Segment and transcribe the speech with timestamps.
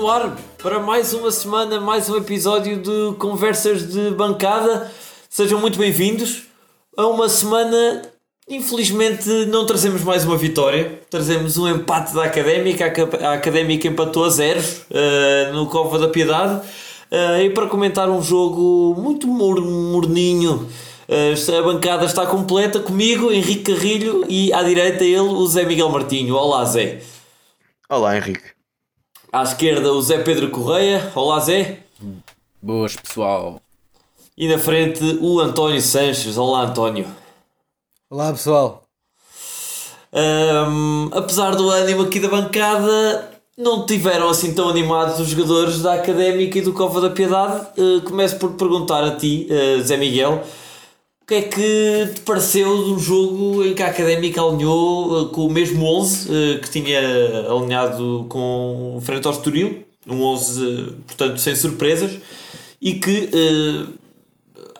[0.00, 4.90] No ar para mais uma semana, mais um episódio de Conversas de Bancada.
[5.28, 6.44] Sejam muito bem-vindos
[6.96, 8.00] a uma semana.
[8.48, 12.86] Infelizmente não trazemos mais uma vitória, trazemos um empate da Académica.
[13.20, 16.66] A Académica empatou a zeros uh, no Cova da Piedade.
[17.12, 20.66] Uh, e para comentar um jogo muito morninho,
[21.10, 25.90] uh, a bancada está completa comigo, Henrique Carrilho, e à direita ele, o Zé Miguel
[25.90, 26.36] Martinho.
[26.36, 27.02] Olá, Zé.
[27.86, 28.59] Olá, Henrique.
[29.32, 31.12] À esquerda, o Zé Pedro Correia.
[31.14, 31.84] Olá, Zé.
[32.60, 33.62] Boas, pessoal.
[34.36, 36.36] E na frente, o António Sanches.
[36.36, 37.06] Olá, António.
[38.10, 38.82] Olá, pessoal.
[40.12, 45.94] Um, apesar do ânimo aqui da bancada, não tiveram assim tão animados os jogadores da
[45.94, 47.68] Académica e do Cova da Piedade.
[47.78, 50.42] Uh, começo por perguntar a ti, uh, Zé Miguel,
[51.30, 55.50] que é que te pareceu do jogo em que a Académica alinhou uh, com o
[55.50, 57.00] mesmo 11 uh, que tinha
[57.48, 62.18] alinhado com frente ao Estoril, um 11, uh, portanto, sem surpresas,
[62.82, 63.30] e que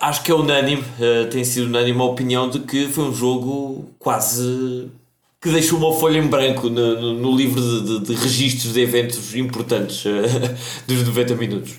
[0.01, 0.83] acho que é unânime,
[1.31, 4.89] tem sido unânime a opinião de que foi um jogo quase
[5.41, 8.81] que deixou uma folha em branco no, no, no livro de, de, de, registros de
[8.81, 10.03] eventos importantes
[10.89, 11.75] dos 90 minutos.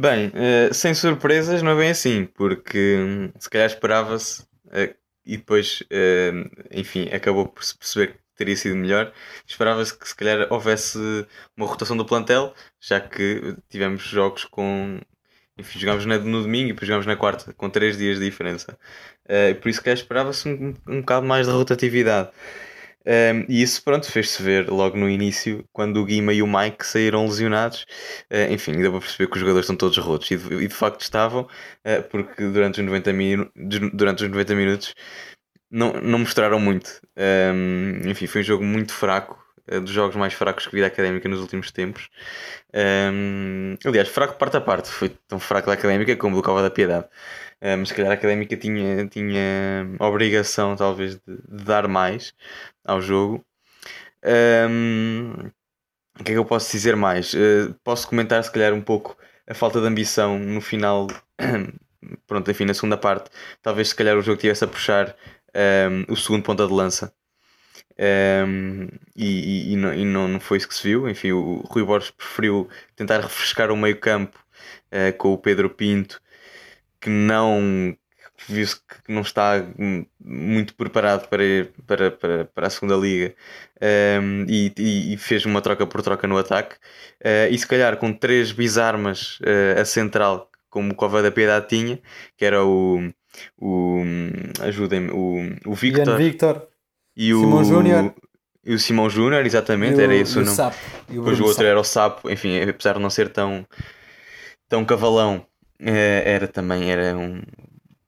[0.00, 4.94] Bem, uh, sem surpresas não é bem assim, porque hum, se calhar esperava-se uh,
[5.26, 9.12] e depois, uh, enfim, acabou por se perceber que teria sido melhor.
[9.44, 10.98] Esperava-se que se calhar houvesse
[11.56, 15.00] uma rotação do plantel, já que tivemos jogos com.
[15.58, 18.78] Enfim, jogámos no domingo e depois jogámos na quarta, com três dias de diferença.
[19.60, 22.30] por isso, que esperava-se um, um bocado mais de rotatividade.
[23.08, 26.86] Um, e isso, pronto, fez-se ver logo no início, quando o Guima e o Mike
[26.86, 27.86] saíram lesionados.
[28.30, 30.30] Uh, enfim, deu para perceber que os jogadores estão todos rotos.
[30.30, 33.50] E de, e de facto estavam, uh, porque durante os 90, minu
[33.94, 34.94] durante os 90 minutos
[35.70, 37.00] não, não mostraram muito.
[37.16, 39.38] Um, enfim, foi um jogo muito fraco.
[39.70, 42.08] Uh, dos jogos mais fracos que vi da académica nos últimos tempos.
[42.74, 44.88] Um, aliás, fraco parte a parte.
[44.90, 47.06] Foi tão fraco da académica como do Cova da Piedade.
[47.60, 52.32] Mas se calhar a académica tinha, tinha obrigação, talvez, de, de dar mais
[52.84, 53.44] ao jogo.
[54.24, 55.50] Um,
[56.20, 57.32] o que é que eu posso dizer mais?
[57.34, 61.06] Uh, posso comentar, se calhar, um pouco a falta de ambição no final.
[62.26, 63.30] Pronto, enfim, na segunda parte,
[63.62, 65.16] talvez se calhar o jogo tivesse a puxar
[65.54, 67.12] um, o segundo ponta de lança.
[68.00, 71.08] Um, e, e, e, não, e não, não, foi isso que se viu.
[71.08, 74.38] Enfim, o Rui Borges preferiu tentar refrescar o meio-campo
[74.92, 76.20] uh, com o Pedro Pinto,
[77.00, 77.96] que não
[78.46, 79.64] viu-se que não está
[80.20, 81.42] muito preparado para,
[81.86, 83.34] para, para, para a segunda liga
[84.22, 84.72] um, e,
[85.12, 86.76] e, fez uma troca por troca no ataque.
[87.20, 91.68] Uh, e se calhar com três bisarmas uh, a central como o Cova da Piedade
[91.68, 91.98] tinha
[92.36, 93.10] que era o,
[93.58, 94.02] o
[94.60, 96.68] ajudem-me o, o Victor, Victor
[97.18, 98.14] e o Simão Júnior
[98.64, 100.54] e o Simão Júnior, exatamente, era isso o não.
[100.54, 100.76] Sapo.
[101.08, 103.66] Depois o outro era o Sapo, enfim, apesar de não ser tão,
[104.68, 105.44] tão cavalão,
[105.80, 107.40] eh, era também era um,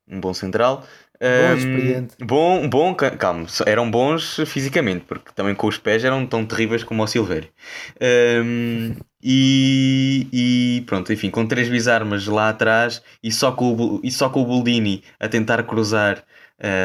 [0.07, 0.85] um bom central.
[1.21, 2.15] Bom, experiente.
[2.19, 7.03] Bom, bom, calma, eram bons fisicamente, porque também com os pés eram tão terríveis como
[7.03, 7.49] o Silvério.
[8.43, 14.11] Um, e, e, pronto, enfim, com três bisarmas lá atrás e só com o, e
[14.11, 16.25] só com o Boldini a tentar cruzar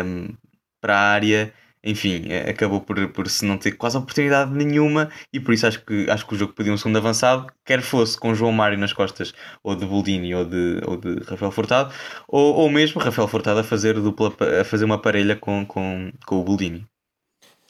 [0.05, 0.33] um,
[0.81, 1.53] para a área
[1.85, 5.85] enfim, é, acabou por, por se não ter quase oportunidade nenhuma e por isso acho
[5.85, 8.91] que, acho que o jogo podia um segundo avançado, quer fosse com João Mário nas
[8.91, 11.93] costas ou de Boldini ou de, ou de Rafael Furtado,
[12.27, 16.41] ou, ou mesmo Rafael Furtado a fazer, dupla, a fazer uma parelha com, com, com
[16.41, 16.85] o Boldini.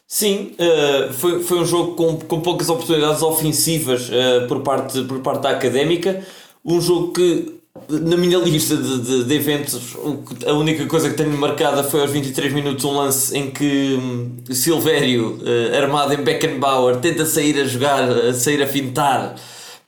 [0.08, 5.20] Sim, uh, foi, foi um jogo com, com poucas oportunidades ofensivas uh, por, parte, por
[5.20, 6.24] parte da académica.
[6.64, 7.60] Um jogo que
[7.90, 9.98] na minha lista de, de, de, eventos,
[10.46, 14.38] a única coisa que tenho marcada foi aos 23 minutos um lance em que hum,
[14.50, 19.36] Silvério, uh, armado em Beckenbauer, tenta sair a jogar, a sair a fintar,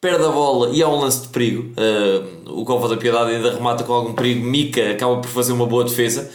[0.02, 1.72] perde a bola e há um lance de perigo.
[1.78, 4.46] Uh, o Cova da Piedade ainda remata com algum perigo.
[4.46, 6.30] Mika acaba por fazer uma boa defesa.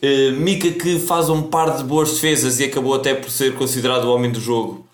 [0.00, 4.04] Uh, Mika que faz um par de boas defesas e acabou até por ser considerado
[4.04, 4.86] o homem do jogo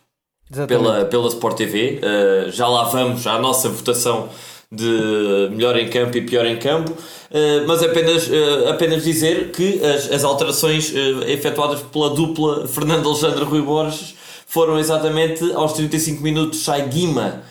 [0.66, 2.00] pela, pela Sport TV.
[2.48, 4.30] já lá vamos à nossa votação
[4.72, 9.84] de melhor em campo e pior em campo, uh, mas apenas, uh, apenas dizer que
[9.84, 14.14] as, as alterações uh, efetuadas pela dupla Fernando Alexandre Rui Borges
[14.46, 17.42] foram exatamente aos 35 minutos sai Guima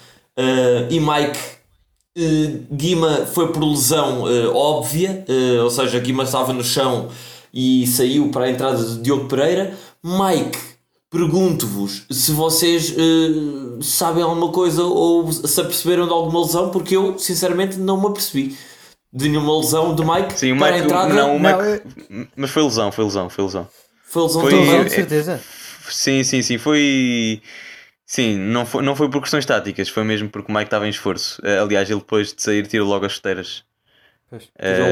[0.89, 1.39] e Mike.
[2.71, 4.23] Guima foi por lesão
[4.53, 5.25] óbvia,
[5.63, 7.09] ou seja, Guima estava no chão
[7.51, 9.75] e saiu para a entrada de Diogo Pereira.
[10.03, 10.59] Mike
[11.11, 17.19] Pergunto-vos se vocês uh, sabem alguma coisa ou se aperceberam de alguma lesão, porque eu
[17.19, 18.57] sinceramente não me apercebi
[19.11, 21.13] de nenhuma lesão de Mike Sim, o para Mike, entrada.
[21.13, 23.67] Não, o Mike, mas foi lesão, foi lesão, foi lesão.
[24.05, 24.83] Foi lesão foi, também.
[24.85, 25.41] de certeza.
[25.89, 26.57] Sim, sim, sim.
[26.57, 27.41] Foi.
[28.05, 30.89] Sim, não foi, não foi por questões táticas, foi mesmo porque o Mike estava em
[30.89, 31.41] esforço.
[31.43, 33.63] Eh, aliás, ele depois de sair tirou logo as chuteiras.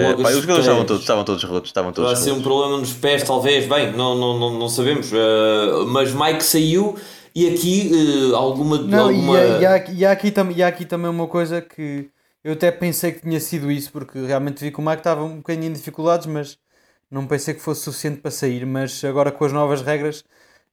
[0.10, 2.78] Logo pá, os jogadores estavam todos, estavam todos rotos, estavam todos Vai ser um problema
[2.78, 3.68] nos pés, talvez.
[3.68, 5.12] Bem, não, não, não, não sabemos.
[5.12, 6.98] Uh, mas Mike saiu
[7.34, 7.92] e aqui
[8.32, 8.78] uh, alguma.
[8.78, 9.38] Não, alguma...
[9.40, 11.62] e, há- e, há, aqui- e, há aqui tam, e há aqui também uma coisa
[11.62, 12.10] que
[12.44, 15.38] eu até pensei que tinha sido isso, porque realmente vi que o Mike estava um
[15.38, 16.58] bocadinho em dificuldades, mas
[17.10, 18.66] não pensei que fosse suficiente para sair.
[18.66, 20.24] Mas agora com as novas regras,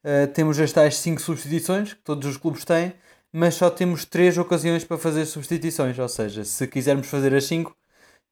[0.05, 2.93] eh, temos as tais 5 substituições que todos os clubes têm,
[3.33, 5.99] mas só temos 3 ocasiões para fazer substituições.
[5.99, 7.75] Ou seja, se quisermos fazer as 5,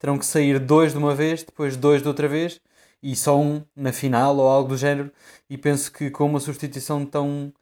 [0.04, 2.60] terão que sair dois de uma vez, depois dois de outra vez
[3.02, 5.10] e só um na final ou algo do género.
[5.48, 7.52] E penso que com uma substituição tão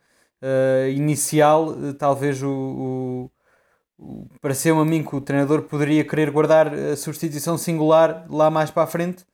[0.40, 3.30] eh, inicial, eh, talvez o,
[3.98, 8.50] o, o- pareceu-me a mim que o treinador poderia querer guardar a substituição singular lá
[8.50, 9.24] mais para a frente.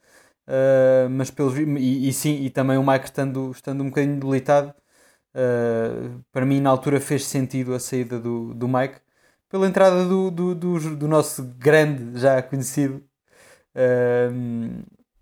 [0.49, 4.75] eh, mas pelos, e, e sim, e também o Mike estando, estando um bocadinho debilitado,
[5.35, 9.01] eh, para mim na altura fez sentido a saída do, do Mike
[9.49, 13.03] pela entrada do, do, do, do nosso grande, já conhecido,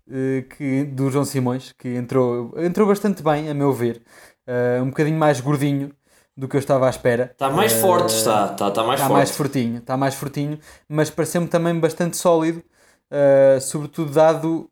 [0.09, 4.01] eh, que, do João Simões, que entrou, entrou bastante bem, a meu ver,
[4.49, 5.91] Eh, um bocadinho mais gordinho
[6.35, 7.25] do que eu estava à espera.
[7.33, 8.51] Está mais Eh, forte, está.
[8.53, 9.17] Está, está mais Está forte.
[9.17, 10.57] mais fortinho, está mais fortinho,
[10.87, 12.63] mas pareceu-me também bastante sólido,
[13.11, 14.69] eh, sobretudo dado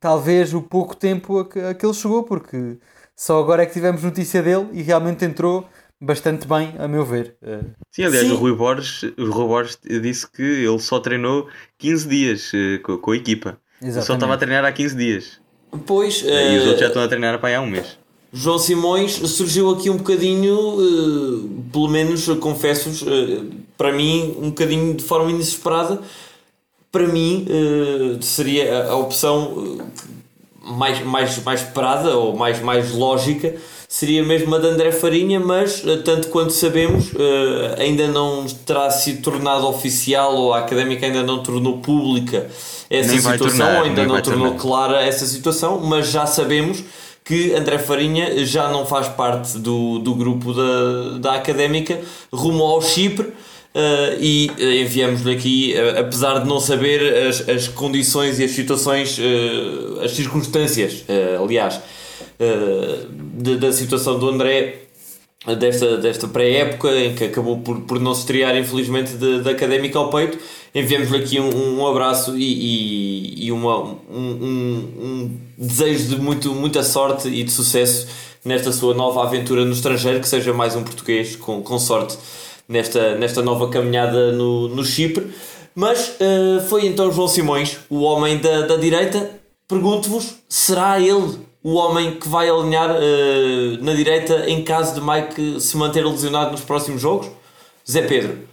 [0.00, 2.78] talvez o pouco tempo a que, a que ele chegou, porque
[3.16, 5.68] só agora é que tivemos notícia dele e realmente entrou
[6.00, 7.36] bastante bem, a meu ver.
[7.42, 7.60] Eh,
[7.92, 8.32] Sim, aliás, Sim.
[8.32, 11.48] o Rui Borges, o Rui Borges disse que ele só treinou
[11.78, 13.58] 15 dias eh, co- com, a equipa.
[13.82, 15.40] Ele só estava a treinar há 15 dias.
[15.86, 17.98] Pois, E os eh, outros já estão a treinar para aí há um mês.
[18.32, 23.42] João Simões surgiu aqui um bocadinho, eh, pelo menos confesso-vos, eh,
[23.76, 26.00] para mim, um bocadinho de forma inesperada.
[26.92, 29.84] Para mim, eh, seria a, opção eh,
[30.62, 33.54] mais, mais, mais esperada ou mais, mais lógica
[33.92, 38.88] seria mesmo a de André Farinha, mas eh, tanto quanto sabemos, eh, ainda não terá
[38.90, 42.48] sido tornado oficial ou a académica ainda não tornou pública
[42.88, 44.60] essa Nem situação, tornar, ou ainda não tornou tornar.
[44.60, 46.84] clara essa situação, mas já sabemos
[47.24, 52.00] que André Farinha já não faz parte do, do grupo da, da académica
[52.32, 53.32] rumo ao Chipre.
[53.74, 59.18] eh, e enviamos-lhe aqui, eh, apesar de não saber as, as condições e as situações,
[59.18, 61.04] eh, as circunstâncias,
[61.40, 61.80] aliás,
[62.40, 63.06] eh,
[63.58, 64.80] da situação do André
[65.58, 70.10] desta, desta pré-época em que acabou por, por não se estrear infelizmente da Académica ao
[70.10, 70.38] peito.
[70.74, 76.54] Enviamos-lhe aqui um, um abraço e, e, e uma, um, um, um desejo de muito,
[76.54, 78.08] muita sorte e de sucesso
[78.44, 82.16] nesta sua nova aventura no estrangeiro que seja mais um português com, com sorte
[82.68, 85.30] nesta, nesta nova caminhada no, no Chipre.
[85.74, 89.30] Mas eh, foi então João Simões o homem da, da direita.
[89.68, 95.60] Pergunto-vos, será ele o homem que vai alinhar eh, na direita em caso de Mike
[95.60, 97.28] se manter lesionado nos próximos jogos?
[97.90, 98.48] Zé Pedro.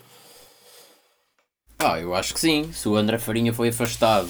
[1.79, 2.71] Ah, eu acho que sim.
[2.73, 4.27] Se o André Farinha foi afastado,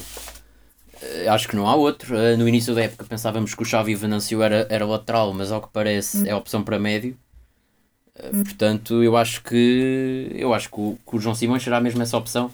[1.02, 2.16] eh, acho que não há outro.
[2.16, 5.62] Eh, No início da época pensávamos que o Xavi Venancio era, era lateral, mas ao
[5.62, 7.18] que parece é opção para médio.
[8.44, 12.18] Portanto, eu acho que eu acho que o, que o João Simões será mesmo essa
[12.18, 12.52] opção.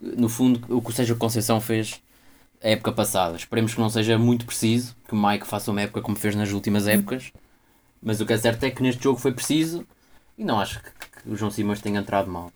[0.00, 2.00] No fundo, o que o Sérgio Conceição fez
[2.66, 3.36] a época passada.
[3.36, 6.50] Esperemos que não seja muito preciso, que o Mike faça uma época como fez nas
[6.50, 7.32] últimas épocas.
[8.02, 9.86] Mas o que é certo é que neste jogo foi preciso
[10.36, 12.52] e não acho que, que o João Simões tenha entrado mal.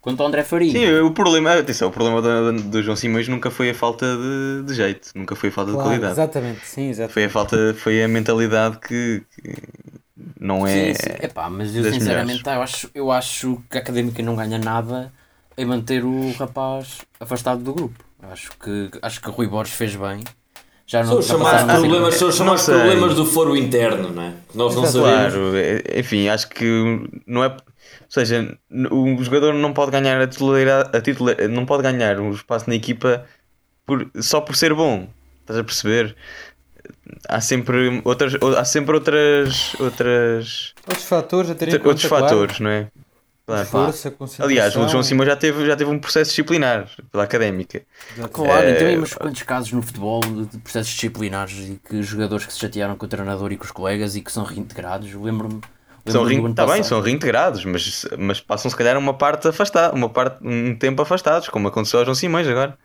[0.00, 0.72] Quanto ao André Farinha.
[0.72, 4.66] Sim, o problema, atenção, o problema do, do João Simões nunca foi a falta de,
[4.66, 6.12] de jeito, nunca foi a falta de claro, qualidade.
[6.12, 7.12] exatamente, sim, exatamente.
[7.12, 9.54] Foi a falta, foi a mentalidade que, que
[10.40, 10.94] não é.
[10.94, 11.24] Sim, sim.
[11.24, 15.12] Epá, mas eu sinceramente eu acho, eu acho que a Académica não ganha nada
[15.56, 18.04] em manter o rapaz afastado do grupo.
[18.22, 20.22] Acho que, acho que o Rui Borges fez bem.
[20.86, 24.32] Já São não os já chamados problemas, são chamados problemas do foro interno, não é?
[24.50, 25.04] Que nós não Exato.
[25.06, 25.32] sabemos.
[25.34, 27.48] Claro, é- enfim, acho que não é.
[27.48, 27.56] Ou
[28.08, 28.56] seja,
[28.90, 32.74] o jogador não pode ganhar a titularidade, a titular, não pode ganhar um espaço na
[32.76, 33.24] equipa
[33.86, 35.08] por, só por ser bom.
[35.40, 36.14] Estás a perceber?
[37.28, 42.24] Há sempre outras, há sempre outras, outras Outros fatores a ter em conta, outros claro.
[42.24, 42.88] fatores, não é?
[43.44, 43.66] Claro.
[43.66, 44.46] Força, concentração.
[44.46, 47.82] Aliás, o João Simão já teve, já teve um processo disciplinar pela académica.
[48.32, 52.46] Claro, e É, também mas quantos casos no futebol de processos disciplinares e que jogadores
[52.46, 55.12] que se chatearam com o treinador e com os colegas e que são reintegrados.
[55.12, 55.60] Lembro-me.
[56.06, 59.14] São, lembro-me do rein- ano tá bem, são reintegrados, mas, mas passam se calhar uma
[59.14, 62.78] parte afastada, uma parte, um tempo afastados, como aconteceu ao João Simões agora.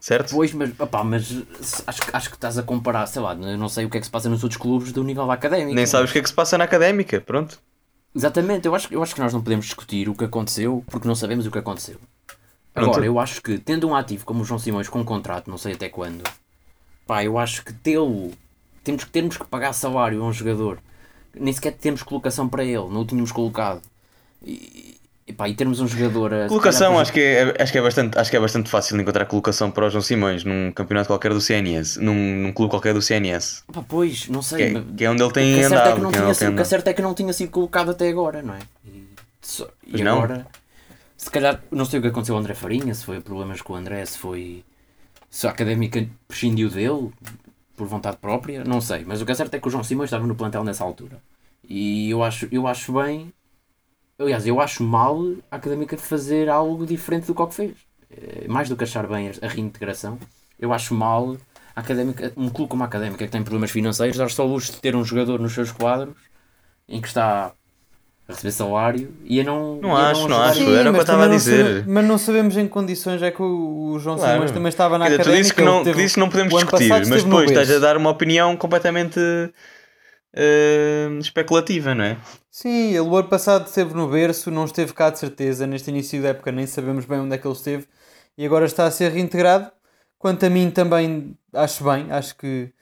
[0.00, 0.30] Certo?
[0.32, 1.42] Pois, mas, opá, mas
[1.86, 4.06] acho, que- acho que estás a comparar, sei lá, não sei o que é que
[4.06, 5.74] se passa nos outros clubes do nível académico.
[5.74, 7.58] Nem sabes o que é que se passa na académica, pronto.
[8.14, 11.14] Exatamente, eu acho, eu acho que nós não podemos discutir o que aconteceu porque não
[11.14, 11.98] sabemos o que aconteceu.
[12.74, 15.58] Agora, eu acho que tendo um ativo como o João Simões com um contrato, não
[15.58, 16.24] sei até quando,
[17.06, 18.32] pá, eu acho que tê-lo,
[18.84, 20.80] temos, que- temos que pagar salário a um jogador
[21.34, 23.82] nem sequer temos colocação para ele, não o tínhamos colocado.
[24.44, 24.97] E,
[25.28, 26.48] e, pá, e termos um jogador a.
[26.48, 29.26] Colocação, calhar, acho que, é, acho, que é bastante, acho que é bastante fácil encontrar
[29.26, 33.02] colocação para o João Simões num campeonato qualquer do CNS, num, num clube qualquer do
[33.02, 33.62] CNS.
[33.72, 34.62] Pá, pois, não Que sei.
[34.68, 35.94] é, mas- que é onde ele tem que é é andado.
[35.96, 36.64] que não que é tinha sido- que é andado.
[36.66, 38.58] certo é que não tinha sido colocado até agora, não é?
[38.86, 39.04] E,
[39.42, 40.46] só- e agora,
[41.16, 43.76] se calhar, não sei o que aconteceu ao André Farinha, se foi problemas com o
[43.76, 44.64] André, se foi.
[45.30, 47.10] se a académica prescindiu dele
[47.76, 49.04] por vontade própria, não sei.
[49.06, 51.18] Mas o que é certo é que o João Simões estava no plantel nessa altura.
[51.68, 53.30] E eu acho, eu acho bem.
[54.18, 55.20] Aliás, eu acho mal
[55.50, 57.72] a académica fazer algo diferente do que o que fez.
[58.10, 60.18] Eh, Mais do que achar bem a reintegração,
[60.58, 61.36] eu acho mal
[61.76, 64.78] a académica, um clube como a académica que tem problemas financeiros, dar só luxo de
[64.80, 66.14] ter um jogador nos seus quadros
[66.88, 67.52] em que está
[68.28, 69.76] a receber salário e a não.
[69.80, 70.50] Não a acho, não ajudar.
[70.50, 70.74] acho.
[70.74, 71.64] era o que eu estava a não dizer.
[71.76, 74.32] sabe- mas não sabemos em que condições é que o, o João Claro.
[74.32, 75.42] Simões também estava na dizer, tu académica.
[75.42, 77.78] dizes que ele não, teve- tu dizes que não podemos discutir, mas depois estás a
[77.78, 79.20] dar uma opinião completamente
[80.34, 82.18] eh, especulativa, não é?
[82.50, 85.66] Sim, ele o ano passado esteve no berço, não esteve cá de certeza.
[85.66, 87.86] Neste início da época nem sabemos bem onde é que ele esteve
[88.36, 89.70] e agora está a ser reintegrado.
[90.18, 92.72] Quanto a mim também acho bem, acho que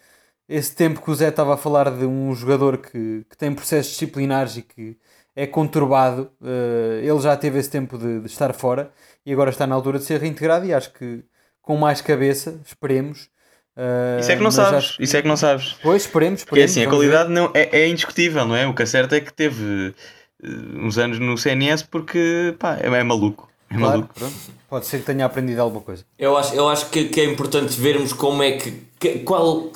[0.48, 3.92] esse tempo que o Zé estava a falar de um jogador que, que tem processos
[3.92, 4.98] disciplinares e que
[5.34, 8.92] é conturbado, eh, ele já teve esse tempo de, de estar fora
[9.24, 11.24] e agora está na altura de ser reintegrado e acho que
[11.60, 13.28] com mais cabeça, esperemos.
[13.76, 15.76] Eh, Isso é que não sabes, acho que- isso é que não sabes.
[15.82, 16.70] Pois, esperemos, Porque esperemos.
[16.72, 16.90] assim, a ver.
[16.90, 18.66] qualidade não, é, é indiscutível, não é?
[18.66, 19.94] O que é certo é que teve
[20.42, 20.48] eh,
[20.82, 23.48] uns anos no CNS porque pá, é, é maluco.
[23.70, 24.14] É Claro, maluco.
[24.14, 24.34] pronto.
[24.68, 26.04] Pode ser que tenha aprendido alguma coisa.
[26.18, 28.82] Eu acho, eu acho que, que é importante vermos como é que.
[28.98, 29.70] que qual,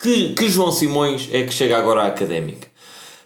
[0.00, 2.68] que, que João Simões é que chega agora à académica.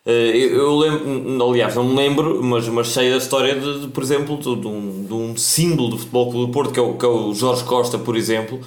[0.04, 3.88] Eh, eu, eu lembro, aliás, não me lembro, mas, mas sei da história de, de,
[3.88, 6.82] por exemplo, de, de um, de um símbolo do Futebol Clube do Porto, que é
[6.82, 8.60] o, que é o Jorge Costa, por exemplo,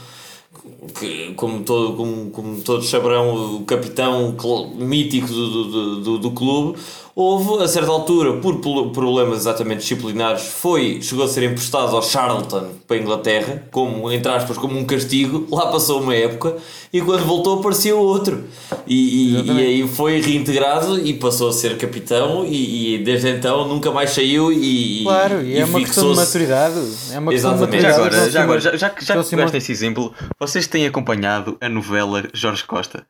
[1.00, 4.36] que, como, todo, como, como todos saberão, o capitão
[4.76, 6.78] mítico do, do, do, do clube,
[7.16, 12.72] houve, a certa altura, por problemas exatamente disciplinares, foi, chegou a ser emprestado ao Charlton
[12.86, 16.58] para a Inglaterra, como, entre aspas, como um castigo, lá passou uma época,
[16.92, 18.44] e quando voltou apareceu outro.
[18.86, 23.66] E, e, e aí foi reintegrado e passou a ser capitão, e, e desde então
[23.68, 26.76] nunca mais saiu e, Claro, e, é uma questão de maturidade.
[27.14, 27.82] É uma questão de Exatamente.
[27.82, 27.96] Já maturidade.
[27.96, 31.58] agora, João já, agora, já, já, que- já Simões- pegaste esse exemplo, vocês têm acompanhado
[31.62, 33.06] a novela Jorge Costa?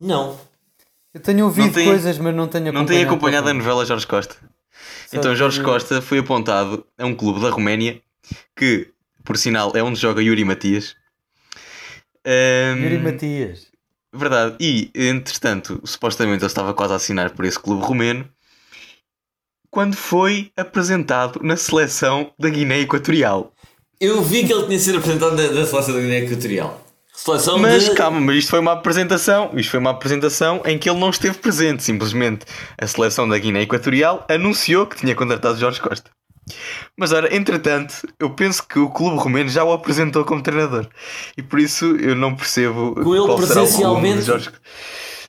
[0.00, 0.36] Não.
[1.14, 4.34] Eu tenho ouvido tem- coisas, mas não tenho Não têm acompanhado a novela Jorge Costa?
[5.08, 8.00] Só Então Jorge tenho- Costa foi apontado a um clube da Roménia
[8.56, 8.88] que,
[9.24, 10.96] por sinal, é onde joga Yuri Matias.
[12.26, 13.66] Ahm, Yuri Matias.
[14.12, 14.56] Verdade.
[14.60, 18.28] E, entretanto, supostamente ele estava quase a assinar por esse clube romeno
[19.70, 23.52] quando foi apresentado na seleção da Guiné Equatorial.
[24.00, 26.83] Eu vi que ele tinha sido apresentado da, da seleção da Guiné Equatorial.
[27.58, 27.94] Mas de...
[27.94, 29.50] calma, mas isto foi uma apresentação.
[29.54, 31.82] Isto foi uma apresentação em que ele não esteve presente.
[31.82, 32.44] Simplesmente
[32.78, 36.10] a seleção da Guiné Equatorial anunciou que tinha contratado Jorge Costa.
[36.98, 40.86] Mas ora, entretanto, eu penso que o clube romeno já o apresentou como treinador.
[41.36, 44.22] E por isso eu não percebo Com ele presencialmente?
[44.22, 44.50] Jorge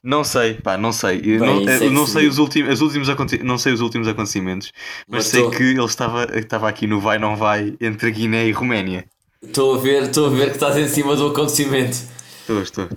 [0.04, 1.22] Não sei, pá, não sei.
[1.22, 3.08] Bem, não, é que não se sei os últimos, os últimos
[3.42, 4.74] não sei os últimos acontecimentos,
[5.08, 8.52] mas, Mas sei que ele estava, estava aqui no vai não vai entre Guiné e
[8.52, 9.06] Roménia.
[9.48, 11.98] Estou a ver, estou a ver que estás em cima do acontecimento.
[12.42, 12.88] Estou, estou.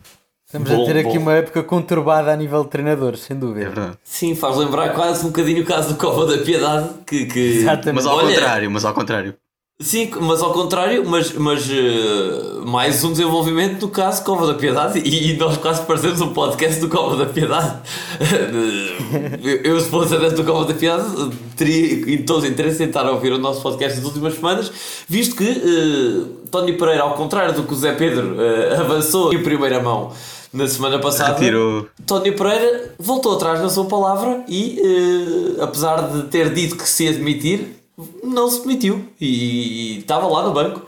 [0.47, 1.25] Estamos Bom, a ter aqui bom.
[1.25, 3.67] uma época conturbada a nível de treinadores, sem É dúvida.
[3.69, 3.99] verdade.
[4.03, 7.27] Sim, faz lembrar quase um bocadinho o caso do Cova da Piedade, que...
[7.27, 7.39] que...
[7.59, 7.97] Exatamente.
[7.97, 9.35] Mas ao Olha, contrário, mas ao contrário.
[9.81, 14.99] Sim, mas ao contrário, mas, mas eh, mais um desenvolvimento do caso Cova da Piedade
[14.99, 17.77] e, e nós quase parecemos um podcast do Cova da Piedade.
[19.41, 22.87] eu, eu, se fosse adepto do Cova da Piedade, teria em todo o interesse em
[22.89, 24.73] estar a ouvir o nosso podcast das últimas semanas,
[25.09, 29.41] visto que eh, Tony Pereira, ao contrário do que o Zé Pedro eh, avançou em
[29.45, 30.11] primeira mão
[30.53, 31.87] na semana passada, Retirou.
[32.05, 37.13] Tony Pereira voltou atrás na sua palavra e, apesar de ter dito que se ia
[37.13, 37.79] demitir,
[38.23, 40.83] não se demitiu e, e estava lá no banco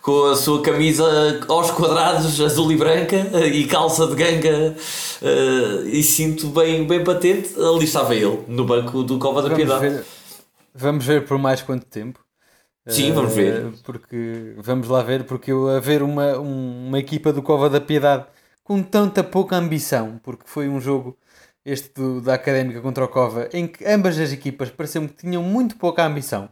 [0.00, 1.04] com a sua camisa
[1.48, 3.16] aos quadrados, azul e branca
[3.46, 4.76] e calça de ganga
[5.22, 7.54] eh, e cinto bem, bem patente.
[7.60, 9.88] Ali estava ele, no banco do Cova da Vamos Piedade.
[9.88, 10.04] ver,
[10.74, 12.20] vamos ver por mais quanto tempo.
[12.88, 13.66] Sim, vamos ver.
[13.66, 17.70] Eh, Porque, vamos lá ver, porque eu a ver uma, um- uma equipa do Cova
[17.70, 18.26] da Piedade
[18.64, 21.16] com tanta pouca ambição, porque foi um jogo
[21.64, 25.42] este do- da Académica contra o Cova, em que ambas as equipas pareciam que tinham
[25.42, 26.48] muito pouca ambição.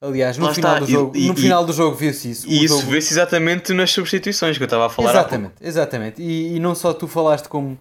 [0.00, 2.46] Aliás, no Lá final está, do jogo, e- no e- final do jogo viu-se isso.
[2.46, 5.10] E isso jogo- vê-se exatamente nas substituições que eu estava a falar.
[5.10, 6.22] Exatamente, exatamente.
[6.22, 7.78] E, e não só tu falaste como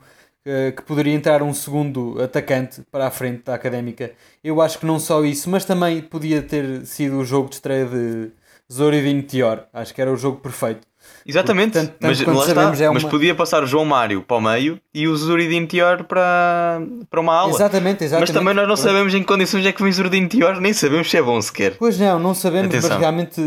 [0.47, 4.11] eh, que poderia entrar um segundo atacante para a frente da académica,
[4.43, 7.83] eu acho que não só isso, mas também podia ter sido o jogo de estreia
[7.85, 8.29] de
[8.71, 9.63] Zoridinho Tior.
[9.73, 10.87] Acho que era o jogo perfeito.
[11.25, 12.45] Exatamente, Tanto- tanto mas, lá está.
[12.55, 15.65] sabemos, é mas uma- podia passar o João Mário para o meio e o Zuridin
[15.65, 17.53] Tior para, para uma aula.
[17.53, 18.29] Exatamente, exatamente.
[18.29, 20.71] Mas também nós não sabemos em que condições é que vem o Zuridin Tior, nem
[20.73, 21.77] sabemos se é bom sequer.
[21.77, 22.89] Pois não, não sabemos, Atenção.
[22.91, 23.41] mas realmente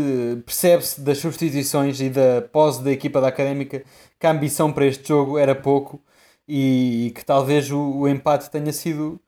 [0.45, 3.81] percebe-se das substituições e da pose da equipa da Académica
[4.19, 6.01] que a ambição para este jogo era pouco
[6.47, 9.19] e, e que talvez o, o empate tenha sido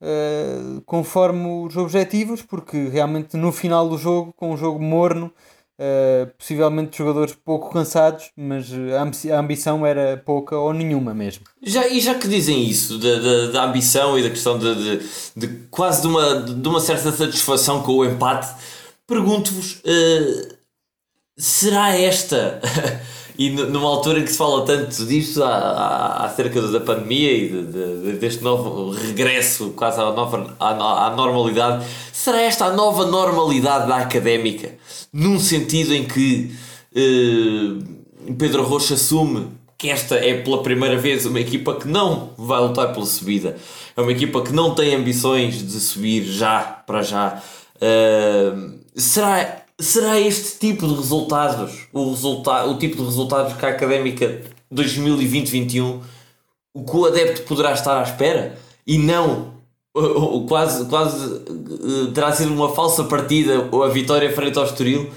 [0.00, 5.30] eh, conforme os objetivos, porque realmente no final do jogo, com um jogo morno,
[5.82, 11.14] eh, possivelmente jogadores pouco cansados, mas eh, a ambi- a ambição era pouca ou nenhuma
[11.14, 11.44] mesmo.
[11.62, 15.06] Já, e já que dizem isso, da, da, da ambição e da questão de, de,
[15.36, 18.48] de quase de uma, de uma certa satisfação com o empate,
[19.06, 20.48] pergunto-vos: eh,
[21.36, 22.60] será esta,
[23.38, 27.48] e numa altura em que se fala tanto disto, há- há- acerca da pandemia e
[27.48, 33.06] de- de- deste novo regresso quase à, nova, à, à normalidade, será esta a nova
[33.06, 34.74] normalidade da académica?
[35.12, 36.54] Num sentido em que
[36.94, 39.48] eh, Pedro Rocha assume
[39.78, 43.56] que esta é pela primeira vez uma equipa que não vai lutar pela subida.
[43.96, 47.42] É uma equipa que não tem ambições de subir já para já.
[47.76, 53.70] Uh, será, será este tipo de resultados o, resulta o tipo de resultados que a
[53.70, 56.00] Académica 2020-21
[56.74, 58.58] o que o adepto poderá estar à espera?
[58.86, 59.54] E não
[60.48, 65.10] quase, quase uh, terá sido uma falsa partida ou a vitória frente ao Estoril?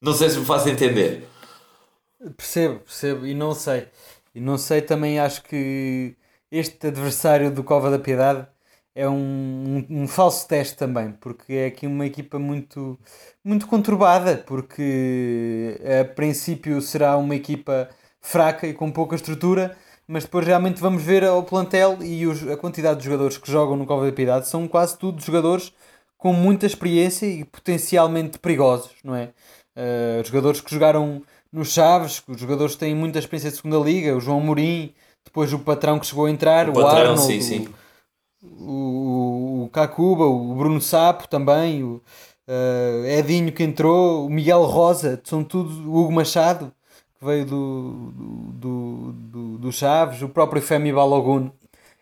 [0.00, 1.28] Não sei se me faço entender.
[2.36, 3.88] Percebo, percebo, e não sei.
[4.34, 6.16] E não sei, também acho que
[6.50, 8.46] este adversário do Cova da Piedade
[8.94, 12.98] é um, um, um falso teste também, porque é aqui uma equipa muito,
[13.44, 17.88] muito conturbada, porque a princípio será uma equipa
[18.20, 19.76] fraca e com pouca estrutura,
[20.08, 23.76] mas depois realmente vamos ver o plantel e os, a quantidade de jogadores que jogam
[23.76, 25.72] no Cova da Piedade são quase tudo jogadores
[26.16, 29.30] com muita experiência e potencialmente perigosos, não é?
[29.76, 34.16] Uh, jogadores que jogaram nos Chaves, os jogadores que têm muita experiência de segunda liga,
[34.16, 34.90] o João Mourinho,
[35.24, 37.68] depois o patrão que chegou a entrar, O o, patrão, Arnold, sim, sim.
[38.42, 42.02] O, o, o Cacuba, o Bruno Sapo também, o
[42.48, 46.72] uh, Edinho que entrou, o Miguel Rosa, são tudo o Hugo Machado,
[47.18, 48.12] que veio do,
[48.54, 51.50] do, do, do Chaves, o próprio Femi Balogun,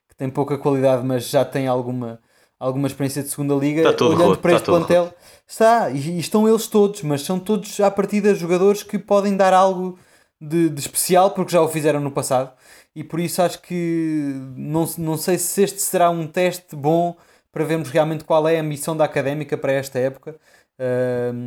[0.08, 2.20] que tem pouca qualidade, mas já tem alguma,
[2.60, 3.80] alguma experiência de segunda liga.
[3.80, 5.14] Está todo Olhando roto, para está este plantel,
[5.48, 9.98] está, e, estão eles todos, mas são todos à partida jogadores que podem dar algo
[10.38, 12.52] de, de especial, porque já o fizeram no passado.
[12.94, 17.16] E por isso acho que não, não sei se este será um teste bom
[17.50, 20.36] para vermos realmente qual é a missão da académica para esta época.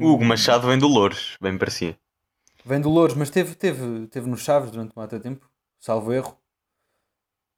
[0.02, 1.96] O Hugo Machado vem do Louros, bem parecia.
[2.70, 5.48] Vem do Louros, mas teve, teve, teve nos Chaves durante um até tempo,
[5.80, 6.36] salvo erro.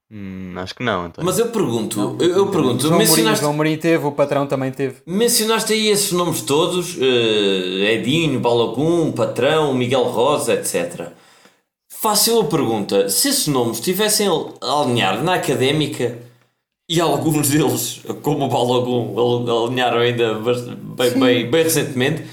[0.09, 1.23] Hum, acho que não, então.
[1.23, 4.71] Mas eu pergunto, eu, eu pergunto, João Mourinho, mencionaste, João Mourinho teve, o patrão também
[4.71, 4.95] teve.
[5.05, 11.09] mencionaste aí esses nomes todos, eh, Edinho, Balagum, Patrão, Miguel Rosa, etc.
[11.89, 16.17] Faço eu a pergunta, se esses nomes estivessem a alinhar na académica
[16.89, 22.25] e alguns deles, como o Balagum, al- alinharam ainda bem, bem, bem recentemente,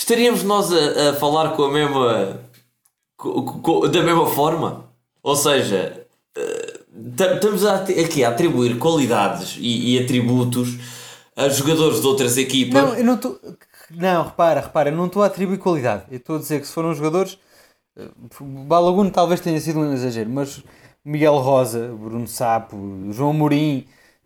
[0.00, 2.40] estaríamos nós a, a falar com a mesma
[3.16, 4.84] co- co- da mesma forma?
[5.22, 6.06] Ou seja,
[6.36, 6.80] eh,
[7.16, 10.68] ta- estamos aqui a atribuir qualidades e, e atributos
[11.34, 12.82] a jogadores de outras equipas.
[12.82, 13.38] Não, eu não estou.
[13.90, 16.04] Não, repara, repara, eu não estou a atribuir qualidade.
[16.10, 17.38] Eu estou a dizer que se foram jogadores.
[17.96, 18.08] eh,
[18.40, 20.62] Balaguno talvez tenha sido um exagero, mas
[21.04, 22.76] Miguel Rosa, Bruno Sapo,
[23.12, 23.84] João Mourinho,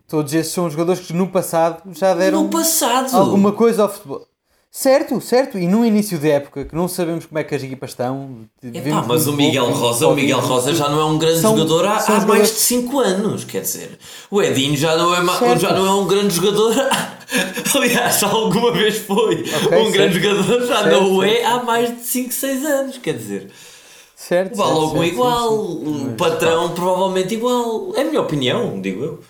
[0.09, 3.14] todos esses são jogadores que no passado já deram no passado.
[3.16, 4.26] alguma coisa ao futebol.
[4.72, 7.90] Certo, certo, e no início da época, que não sabemos como é que as equipas
[7.90, 8.46] estão.
[8.62, 11.56] Epá, mas o Miguel pouco, Rosa, o Miguel Rosa já não é um grande São-
[11.56, 13.98] jogador há, há mais de 5 anos, quer dizer.
[14.30, 15.61] O Edinho já não é, Certo.
[15.61, 16.72] já não é um grande jogador.
[17.74, 19.42] Aliás, alguma vez foi.
[19.64, 20.37] Ok, um grande certo.
[20.37, 23.50] jogador já Certo, não é há mais de 5, 6 anos, quer dizer.
[24.14, 26.06] Certo, O Balogun igual, sim, sim.
[26.06, 27.92] o patrão provavelmente igual.
[27.96, 29.20] É a minha opinião, digo eu.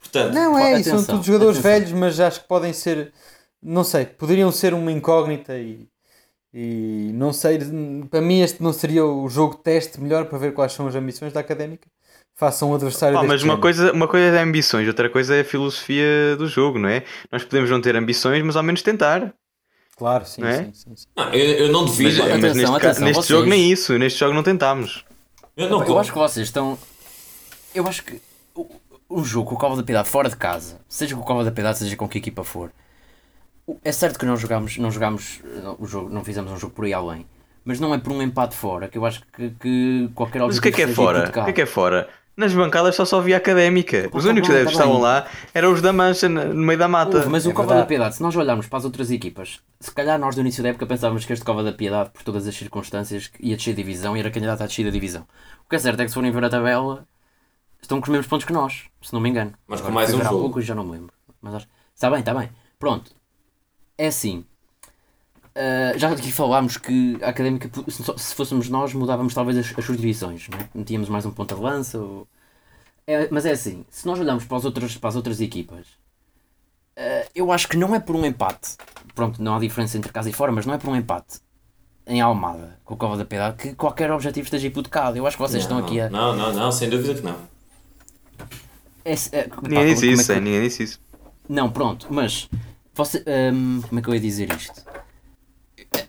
[0.00, 1.70] Portanto, Não é, e são Atenção, todos jogadores atenção.
[1.80, 3.12] velhos, mas acho que podem ser,
[3.62, 5.88] não sei, poderiam ser uma incógnita e,
[6.52, 7.58] e não sei,
[8.10, 11.32] para mim este não seria o jogo teste melhor para ver quais são as ambições
[11.32, 11.88] da académica.
[12.38, 15.44] Façam um adversário Ah, mas uma coisa, uma coisa é ambições, outra coisa é a
[15.44, 17.02] filosofia do jogo, não é?
[17.32, 19.32] Nós podemos não ter ambições, mas ao menos tentar.
[19.96, 20.64] Claro, sim, não é?
[20.64, 21.06] sim, sim, sim.
[21.16, 22.18] não, eu, eu não Mas, devido.
[22.18, 25.04] mas atenção, neste, atenção, neste vocês- jogo nem isso, neste jogo não tentámos.
[25.56, 26.78] Eu não Eu acho que vocês estão.
[27.74, 28.20] Eu acho que
[28.54, 28.66] o,
[29.08, 31.50] o jogo com o Cova da Piedade fora de casa, seja com o Cova da
[31.50, 32.70] Piedade, seja com que equipa for,
[33.84, 36.84] é certo que nós jogámos, não jogámos eh, o jogo, não fizemos um jogo por
[36.84, 37.26] aí além,
[37.64, 40.62] mas não é por um empate fora que eu acho que, que qualquer Mas o
[40.62, 41.28] que é que é fora?
[41.28, 42.08] O que é que é fora?
[42.36, 44.10] nas bancadas só só havia académica.
[44.12, 47.16] Os únicos que estavam lá eram os da Mancha no no meio da mata.
[47.16, 47.86] Houve, mas o É Cova da.
[47.86, 50.86] Piedade, se nós olharmos para as outras equipas, se calhar nós do início da época
[50.86, 54.20] pensávamos que este Cova da Piedade, por todas as circunstâncias, ia descer a divisão e
[54.20, 55.22] era candidato a descer da divisão.
[55.64, 57.06] O que é certo é que se forem ver a tabela,
[57.80, 59.54] estão com os mesmos pontos que nós, se não me engano.
[59.66, 60.40] Mas com mais um jogo.
[60.40, 61.12] pouco já não me lembro.
[61.40, 61.68] Mas acho...
[61.94, 62.50] Está bem, está bem.
[62.78, 63.12] Pronto.
[63.98, 64.44] É assim.
[65.54, 67.70] Ah, já aqui falámos que a académica,
[68.18, 70.68] se fôssemos nós, mudávamos talvez as, as suas divisões, não é?
[70.74, 71.98] metíamos mais um ponta de lança.
[71.98, 72.28] Ou...
[73.06, 75.86] É, mas é assim, se nós olharmos para as outras, para as outras equipas,
[76.96, 78.76] ah, eu acho que não é por um empate.
[79.14, 81.38] Pronto, não há diferença entre casa e fora, mas não é por um empate
[82.06, 85.16] em Almada, com o Cova da Piedade, que qualquer objetivo esteja hipotecado.
[85.16, 86.10] Eu acho que vocês estão aqui a.
[86.10, 87.36] Não, não, não, sem dúvida que não.
[89.04, 91.00] É, é, pá, Ninguém como- disse como é isso, que- é, ninguém disse isso.
[91.48, 92.48] Não, pronto, mas
[92.96, 94.84] você, hum, como é que eu ia dizer isto?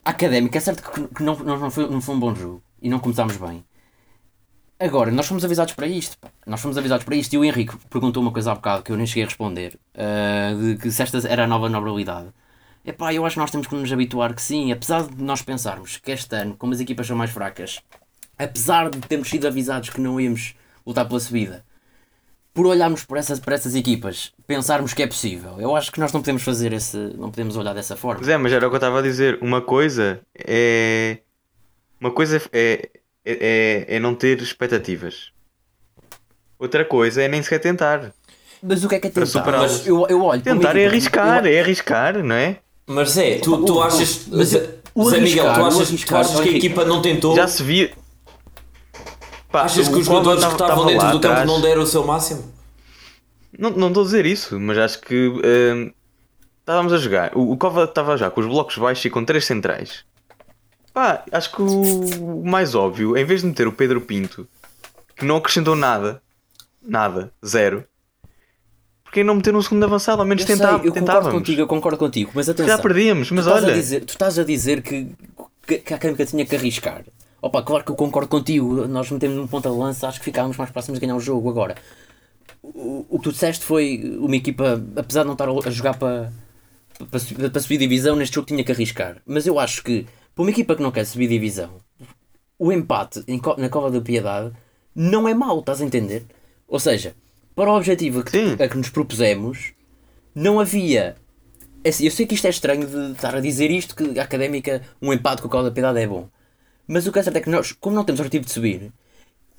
[0.04, 3.00] A académica, é certo que, não, não, foi, não foi um bom jogo e não
[3.00, 3.64] começámos bem.
[4.80, 6.18] Agora, nós fomos avisados para isto.
[6.20, 6.30] pá.
[6.46, 8.98] Nós fomos avisados para isto e o Henrique perguntou uma coisa há bocado que eu
[8.98, 12.30] nem cheguei a responder: ah, de que se esta era a nova normalidade.
[12.86, 15.98] Epá, eu acho que nós temos que nos habituar que sim, apesar de nós pensarmos
[15.98, 17.82] que este ano, como as equipas são mais fracas,
[18.38, 21.66] apesar de termos sido avisados que não íamos lutar pela subida,
[22.58, 25.58] por olharmos para essas, para essas equipas, pensarmos que é possível.
[25.60, 26.98] Eu acho que nós não podemos fazer esse.
[27.16, 28.18] não podemos olhar dessa forma.
[28.18, 29.38] Pois é, mas era o que eu estava a dizer.
[29.44, 31.20] Uma coisa é.
[32.02, 32.90] Uma coisa é,
[33.24, 35.30] é, é, é não ter expectativas.
[36.58, 38.12] Outra coisa é nem sequer tentar.
[38.64, 39.28] Mas o que é que é tentar?
[39.28, 39.86] superá-las.
[39.86, 42.58] eu, eu olho Tentar é arriscar, eu- é arriscar, não é?
[42.88, 44.26] Mas Zé, tu, tu achas.
[44.32, 47.36] mas Zé, o Zé Miguel, tu achas, tu achas que a equipa não tentou?
[47.36, 47.92] Já se via.
[49.60, 51.50] Pá, Achas que os jogadores que tava- estavam tava dentro lá do campo atrás.
[51.50, 52.52] não deram o seu máximo?
[53.58, 55.92] Não não estou a dizer isso, mas acho que hum,
[56.60, 57.32] estávamos a jogar.
[57.36, 60.06] O, o Cova estava já com os blocos baixos e com três centrais.
[60.94, 64.48] Pá, acho que o, mais óbvio, em vez de meter o Pedro Pinto,
[65.16, 66.22] que não acrescentou nada,
[66.82, 67.84] nada, zero,
[69.04, 70.22] porque não meter um segundo avançado?
[70.22, 71.34] Ao menos Eu sei, tentava, eu concordo tentávamos.
[71.34, 72.76] contigo, eu concordo contigo, mas atenção.
[72.76, 73.74] Já perdíamos, mas tu estás olha.
[73.74, 75.08] A dizer, tu estás a dizer que,
[75.66, 77.04] que, que a Académica tinha que arriscar.
[77.42, 78.88] Opa, claro que eu concordo contigo.
[78.88, 81.50] Nós metemos um ponta de lança, acho que ficávamos mais próximos de ganhar o jogo.
[81.50, 81.76] Agora,
[82.64, 86.32] o, o que tu disseste foi uma equipa, apesar de não estar a jogar para,
[87.10, 89.18] para, subir- para subir divisão, neste jogo tinha que arriscar.
[89.26, 91.70] Mas eu acho que, para uma equipa que não quer subir divisão,
[92.58, 93.24] o empate
[93.58, 94.52] na Cova da Piedade
[94.96, 96.26] não é mau, estás a entender?
[96.68, 97.14] Ou seja,
[97.56, 98.54] para o objetivo que, Sim.
[98.62, 99.74] a que nos propusemos,
[100.34, 101.16] não havia.
[101.84, 104.24] é assim, eu sei que isto é estranho de estar a dizer isto, que a
[104.24, 106.28] académica, um empate com a Cova da Piedade é bom.
[106.88, 108.92] Mas o que é certo é que nós, como não temos o objetivo de subir,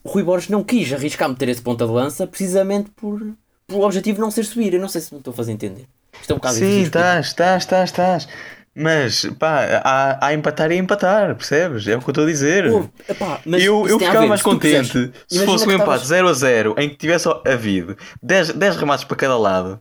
[0.02, 3.20] o Rui Borges não quis arriscar meter esse ponta de lança precisamente por,
[3.66, 4.72] por o objetivo não ser subir.
[4.74, 5.86] Eu não sei se me estou a fazer entender.
[6.20, 8.28] Isto é um bocado Sim, estás, estás, estás, estás.
[8.74, 11.86] Mas, pá, há, há empatar e empatar, percebes?
[11.88, 12.64] É o que eu estou a dizer.
[13.08, 16.32] Epá, eu eu ficava ver, mais contente puseres- se fosse um empate estavas- 0 a
[16.32, 19.80] 0 em que tivesse havido 10, 10 remates para cada lado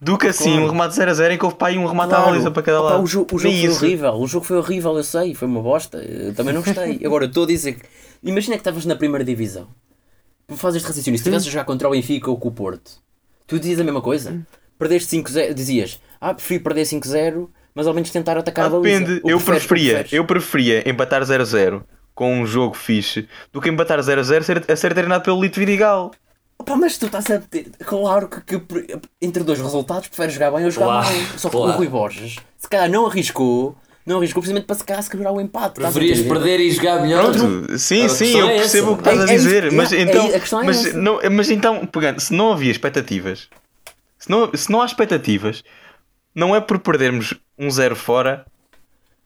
[0.00, 0.64] do que assim Claro.
[0.66, 2.30] um remate 0 a 0 em que houve pá, um remate à Claro.
[2.32, 3.02] baliza para cada Opa, lado.
[3.02, 3.84] o jogo, o jogo Nem foi isso.
[3.84, 5.98] horrível, o jogo foi horrível, eu sei, foi uma bosta.
[5.98, 7.00] Eu também não gostei.
[7.04, 7.82] Agora, estou a dizer que.
[8.22, 9.68] Imagina que estavas na primeira divisão.
[10.56, 11.16] Faz este raciocínio.
[11.18, 12.92] Se estivesse a jogar contra o Benfica ou com o Porto,
[13.46, 14.40] tu dizias a mesma coisa?
[14.78, 19.00] Perdeste 5-0, dizias, ah, prefiro perder 5-0, mas ao menos tentar atacar Ah, a baliza.
[19.00, 20.12] depende, eu preferes, preferia, preferes.
[20.12, 24.24] eu preferia empatar 0 a 0 com um jogo fixe do que empatar 0 a
[24.24, 26.10] 0 ser, a ser treinado pelo Lito Vidigal.
[26.60, 27.70] Opa, mas tu estás a ter.
[27.86, 31.38] Claro que, que entre dois resultados preferes jogar bem ou jogar Claro, mal.
[31.38, 31.72] Só que claro.
[31.72, 35.40] o Rui Borges, se calhar não arriscou, não arriscou precisamente para se calhar segurar o
[35.40, 35.76] empate.
[35.76, 37.32] Preferias perder e jogar melhor?
[37.32, 38.92] Pronto, sim, A sim, eu é percebo essa.
[38.92, 41.50] o que estás É- a é dizer, mas é- então, é- é mas, não, mas
[41.50, 43.48] então, pegando, se não havia expectativas,
[44.18, 45.64] se não, se não há expectativas,
[46.34, 48.44] não é por perdermos um zero fora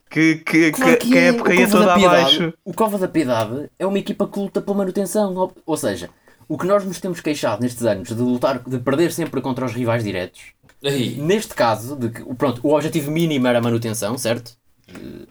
[0.09, 1.27] que, que, Claro que, que a é.
[1.31, 2.55] época O ia Cova toda da Piedade- abaixo.
[2.65, 5.35] O Cova da Piedade é uma equipa que luta pela manutenção.
[5.35, 6.09] Ou- Ou seja,
[6.49, 9.73] o que nós nos temos queixado nestes anos de lutar, de perder sempre contra os
[9.73, 10.41] rivais diretos,
[10.85, 11.17] Aí.
[11.21, 14.53] neste caso, de que, pronto, o objetivo mínimo era a manutenção, certo?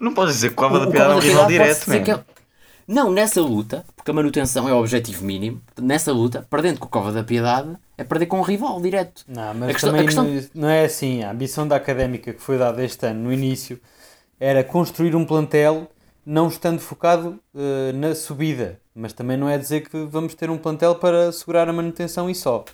[0.00, 2.24] Não podes dizer que o Cova da Piedade é um rival direto, é-
[2.86, 6.90] Não, nessa luta, porque a manutenção é o objetivo mínimo, nessa luta, perdendo com o
[6.90, 9.24] Cova da Piedade, é perder com um rival direto.
[9.26, 11.22] Não, mas A questão- também a questão- não- é assim.
[11.22, 13.80] A ambição da académica que foi dada este ano, no início,
[14.38, 15.90] era construir um plantel
[16.26, 18.78] não estando focado eh, na subida.
[18.94, 22.34] Mas também não é dizer que vamos ter um plantel para segurar a manutenção e
[22.34, 22.64] só.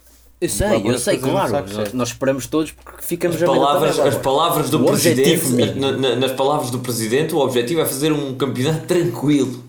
[0.41, 1.53] Eu sei, eu sei, um claro.
[1.93, 6.33] nós, esperamos todos porque ficamos As palavras, as palavras do O presidente, na- na- nas
[6.33, 9.65] palavras do presidente, o objetivo é fazer um campeonato tranquilo.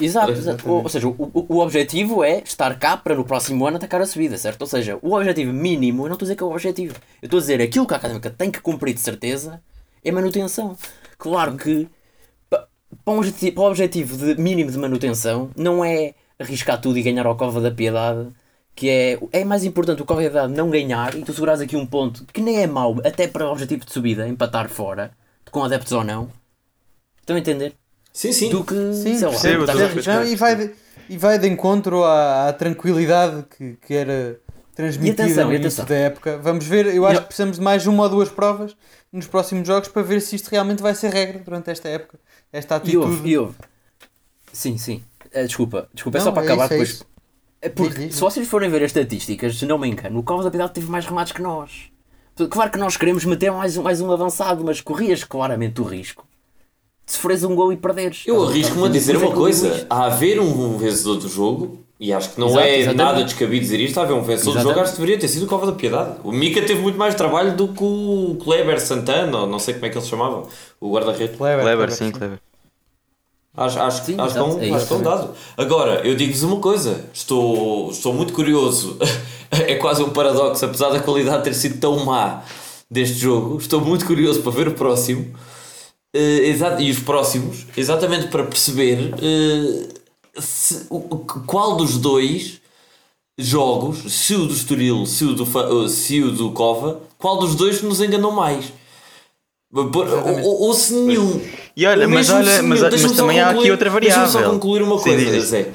[0.00, 0.68] Exato, exato.
[0.70, 4.06] Ou, ou seja, o, o, objetivo é estar cá para no próximo ano atacar a
[4.06, 4.62] subida, certo?
[4.62, 6.94] Ou seja, o objetivo mínimo, eu não estou a dizer que é o objetivo.
[7.20, 9.60] Eu estou a dizer aquilo que a académica tem que cumprir de certeza
[10.02, 10.74] é manutenção.
[11.18, 11.86] Claro que
[13.04, 17.02] para, um objetivo, para o objetivo de mínimo de manutenção não é arriscar tudo e
[17.02, 18.28] ganhar ao Cova da Piedade.
[18.74, 21.76] Que é, é mais importante o Cova da Piedade não ganhar e tu segurares aqui
[21.76, 25.10] um ponto que nem é mau, até para o objetivo de subida, empatar fora,
[25.50, 26.30] com adeptos ou não.
[27.20, 27.74] Estão a entender?
[28.12, 28.50] Sim, sim.
[28.50, 30.74] Do que, Sim, sei lá, percebo, a Não, e, vai de,
[31.08, 34.40] e vai de encontro à, à tranquilidade que, que era
[34.74, 36.38] transmitida E atenção, no início da época.
[36.38, 37.22] Vamos ver, eu acho Não.
[37.22, 38.76] que precisamos de mais uma ou duas provas
[39.12, 42.18] nos próximos jogos para ver se isto realmente vai ser regra durante esta época.
[42.52, 42.96] Esta E atitude.
[42.98, 43.54] houve, e houve.
[44.52, 45.02] Sim, sim.
[45.32, 47.04] Eh, desculpa, desculpa, é Não, só para é acabar isso, é depois.
[47.62, 50.22] É porque Diz, diz, se vocês forem ver as estatísticas, se não me engano, o
[50.22, 51.90] Covas da Piedade teve mais remates que nós.
[52.48, 56.26] Claro que nós queremos meter mais um, mais um avançado, mas corrias claramente o risco
[57.04, 58.22] de sofreres um gol e perderes.
[58.26, 62.40] Eu arrisco-me a dizer uma coisa: a haver um vencedor do jogo, e acho que
[62.40, 62.96] não Exato, é exatamente.
[62.96, 65.44] nada descabido dizer isto, a haver um vencedor do jogo, acho que deveria ter sido
[65.44, 66.14] o Cova da Piedade.
[66.24, 69.84] O Mika teve muito mais trabalho do que o Kleber Santana, ou não sei como
[69.84, 70.44] é que ele se chamava,
[70.80, 71.36] o guarda-redes.
[71.36, 72.38] Clever, clever, sim, Clever.
[73.54, 75.34] Acho, acho, Sim, acho, que é exato, um, é acho que é um dado.
[75.58, 78.96] Agora, eu digo-vos uma coisa: estou, estou muito curioso.
[79.50, 82.42] é quase um paradoxo, apesar da qualidade ter sido tão má
[82.90, 85.34] deste jogo, estou muito curioso para ver o próximo.
[86.14, 89.99] Exato, e os próximos, exatamente para perceber eh,
[90.38, 90.86] se-
[91.46, 92.60] qual dos dois
[93.38, 97.80] jogos, se o do Estoril, se o do, se o do Cova, qual dos dois
[97.82, 98.66] nos enganou mais.
[99.72, 101.40] Ou, ou- se nenhum.
[101.76, 104.50] E olha, mas olha- mas- mas também há aqui concluir- outra Deixa-me só variável.
[104.52, 105.44] concluir uma Sim, coisa, diz.
[105.44, 105.68] Zé.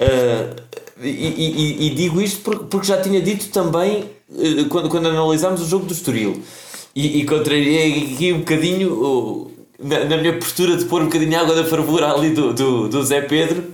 [0.00, 0.54] Ah,
[1.02, 5.66] e, e- e- digo isto porque, já tinha dito também eh, quando, quando analisámos o
[5.68, 6.42] jogo do Estoril.
[6.96, 11.54] E, e contrariei aqui um bocadinho na, na minha postura de pôr um bocadinho água
[11.54, 13.64] da fervura ali do, do, do Zé Pedro.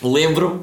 [0.00, 0.60] Lembro-me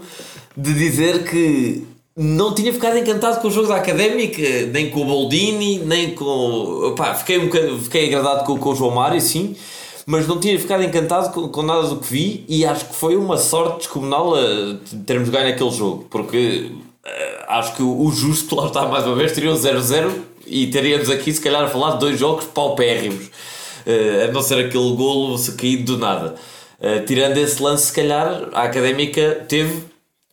[0.56, 5.06] de dizer que não tinha ficado encantado com o jogo da Académica, nem com o
[5.06, 6.94] Boldini, nem com.
[6.98, 9.56] Pá, fiquei, um bocado, fiquei agradado com, com o João Mário, sim,
[10.06, 13.16] mas não tinha ficado encantado com, com nada do que vi e acho que foi
[13.16, 16.72] uma sorte descomunal a termos ganho aquele jogo, porque
[17.06, 20.12] eh, acho que o, justo, lá está mais uma vez, teria o 0-0
[20.46, 23.30] e teríamos aqui se calhar a falar de dois jogos paupérrimos,
[23.86, 26.36] eh, a não ser aquele golo se caído do nada.
[26.82, 29.84] Eh, tirando esse lance, se calhar a Académica teve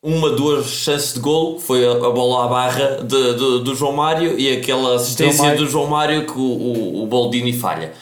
[0.03, 3.93] uma, duas chances de golo, foi a, a bola à barra de, de- do João
[3.93, 5.59] Mário e aquela assistência Mário.
[5.59, 7.93] do João Mário que o, o, o Boldini falha.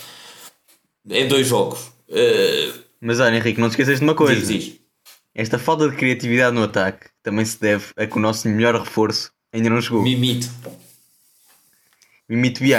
[1.09, 1.90] Em dois jogos.
[2.11, 4.35] Eh, Mas olha, Henrique, não te esqueças de uma coisa.
[4.40, 4.74] diz, diz.
[5.35, 9.30] Esta falta de criatividade no ataque também se deve a que o nosso melhor reforço
[9.52, 10.02] ainda não chegou.
[10.02, 10.48] Mimito.
[12.28, 12.72] Mimito BI.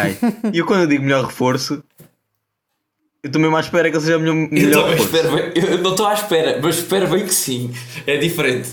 [0.53, 1.83] E eu quando eu digo melhor reforço,
[3.25, 5.15] eu estou mesmo à espera que ele seja o melhor, Eu, melhor também reforço.
[5.17, 7.73] espero bem- eu não estou à espera, mas espero bem que sim.
[8.05, 8.69] É diferente.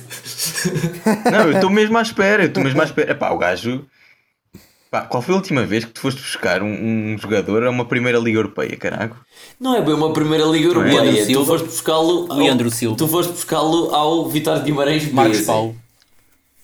[1.31, 3.13] Não, eu estou mesmo à espera, eu estou mesmo à espera.
[3.13, 3.85] Epá, o gajo.
[4.91, 6.67] Pá, qual foi a última vez que tu foste buscar um,
[7.15, 9.17] um jogador a uma primeira Liga Europeia, caraca?
[9.59, 11.01] Não é bem uma primeira Liga Europeia.
[11.01, 11.47] Leandro Tu Silva.
[11.47, 12.97] foste buscá-lo ao, Leandro Silva.
[12.99, 15.11] Tu foste buscá-lo ao Vitória de Guimarães.
[15.11, 15.41] Marcos.
[15.41, 15.75] Paulo.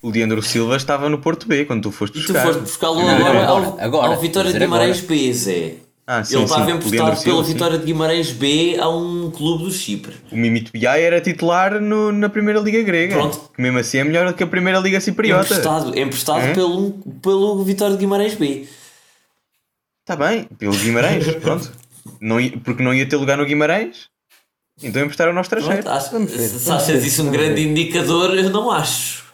[0.03, 2.47] O Leandro Silva estava no Porto B quando tu foste E tu buscar.
[2.47, 5.88] foste buscá-lo Não, agora, agora, ao, agora, ao Vitória de Guimarães agora.
[6.11, 7.53] Ah, sim, Ele sim, estava Leandro emprestado Silva, pela sim.
[7.53, 10.17] Vitória de Guimarães B a um clube do Chipre.
[10.33, 13.15] O Mimito BI era titular no- na primeira Liga Grega.
[13.15, 13.51] Pronto.
[13.55, 15.45] Que mesmo assim é melhor do que a primeira Liga Cipriota.
[15.45, 18.67] Emprestado, emprestado pelo, pelo Vitória de Guimarães B.
[20.01, 21.71] Está Tá bem, pelo Guimarães, pronto.
[22.23, 24.09] Não ia- porque não ia ter lugar no Guimarães,
[24.83, 25.83] então emprestaram ao estrangeiro.
[25.83, 27.67] Pronto, acho, Vamos ver, se vamos achas ver, isso um grande ver.
[27.69, 29.25] indicador, eu não acho.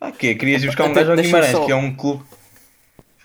[0.00, 2.24] Ah, que Querias ir buscar um gajo ao Guimarães, só- que é um clube.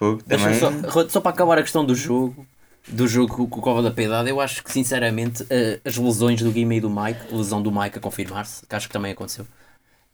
[0.01, 0.55] Fogo, também.
[0.59, 2.43] só, só para acabar a questão do jogo,
[2.87, 6.51] do jogo com o Cova da Piedade, eu acho que sinceramente eh, as lesões do
[6.51, 9.45] Guima e do Mike, a lesão do Mike a confirmar-se, que acho que também aconteceu,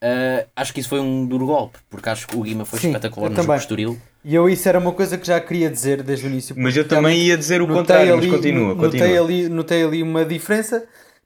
[0.02, 2.88] eh, acho que isso foi um duro golpe, porque acho que o Guima foi Sim,
[2.90, 3.58] espetacular no jogo também.
[3.58, 3.98] do Estoril.
[4.26, 6.54] E eu isso era uma coisa que já queria dizer desde o início.
[6.60, 9.20] Mas eu também ia dizer o notei contrário, ali- mas continua, Notei continua.
[9.24, 10.84] ali, notei ali uma diferença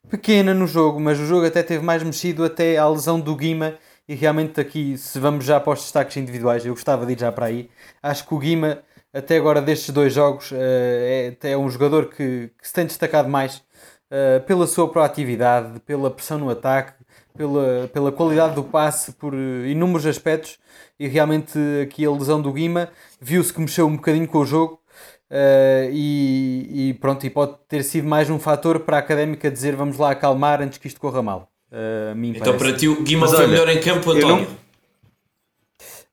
[0.08, 3.74] pequena no jogo, mas o jogo até teve mais mexido até à lesão do Guima.
[4.08, 7.30] E realmente aqui, se vamos já para os destaques individuais, eu gostava de ir já
[7.32, 7.70] para aí.
[8.02, 12.50] Acho que o Guima, até agora destes dois jogos, eh, é, é um jogador que,
[12.60, 13.62] que se tem destacado mais
[14.10, 16.94] eh, pela sua proatividade, pela pressão no ataque,
[17.36, 20.58] pela, pela qualidade do passe, por eh, inúmeros aspectos.
[20.98, 24.80] E realmente aqui a lesão do Guima viu-se que mexeu um bocadinho com o jogo.
[25.30, 29.74] eh, e, e pronto, e pode ter sido mais um fator para a académica dizer
[29.76, 31.51] vamos lá acalmar antes que isto corra mal.
[31.72, 32.64] Eh, mim Então parece.
[32.64, 34.46] para ti o Guima Mas foi olha, melhor em campo, António?
[34.46, 34.62] não-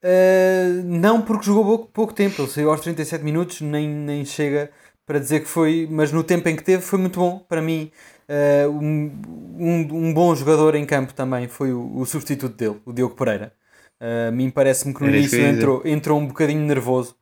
[0.02, 2.42] Uh, não, porque jogou pouco, pouco tempo.
[2.42, 4.72] Ele saiu aos 37 minutos, nem, nem chega
[5.06, 7.40] para dizer que foi, mas no tempo em que teve foi muito bom.
[7.40, 7.92] Para mim,
[8.30, 9.12] uh, um,
[9.60, 13.52] um, um bom jogador em campo também foi o, o substituto dele, o Diogo Pereira.
[14.00, 17.16] Uh, a mim parece-me que no Era início entrou, entrou um bocadinho nervoso.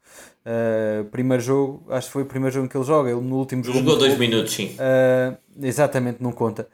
[0.46, 3.10] Uh, primeiro jogo, acho que foi o primeiro jogo que ele joga.
[3.10, 4.30] Ele no último jogou Jogou dois pouco.
[4.30, 4.76] minutos, sim.
[4.78, 6.68] Uh, exatamente, não conta.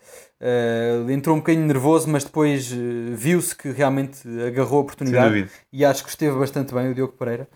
[0.44, 5.86] Uh, entrou um bocadinho nervoso, mas depois uh, viu-se que realmente agarrou a oportunidade e
[5.86, 7.48] acho que esteve bastante bem o Diogo Pereira.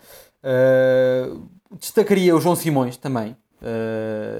[0.41, 3.35] Uh, destacaria o João Simões também,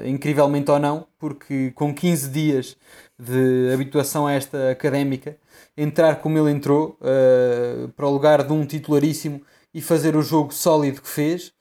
[0.05, 2.77] incrivelmente ou não, porque com 15 dias
[3.19, 5.36] de habituação a esta académica,
[5.75, 6.97] entrar como ele entrou
[7.97, 9.41] para o lugar de um titularíssimo
[9.73, 11.51] e fazer o jogo sólido que fez,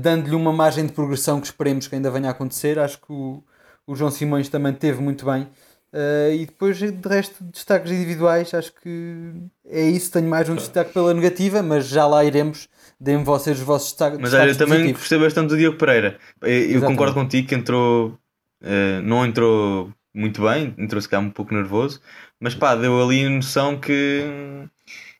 [0.00, 2.78] dando-lhe uma margem de progressão que esperemos que ainda venha a acontecer.
[2.78, 3.42] Acho que o,
[3.86, 5.48] o João Simões também teve muito bem
[5.92, 9.32] Uh, e depois, de resto, destaques individuais, acho que
[9.66, 10.10] é isso.
[10.10, 12.66] Tenho mais um destaque pela negativa, mas já lá iremos.
[12.98, 14.18] Deem vocês os vossos destaques.
[14.18, 15.00] Mas olha, eu também positivos.
[15.00, 16.18] gostei bastante do Diogo Pereira.
[16.40, 18.18] Eu, eu concordo contigo que entrou,
[18.62, 22.00] uh, não entrou muito bem, entrou se calhar um pouco nervoso,
[22.40, 24.24] mas pá, deu ali a noção que,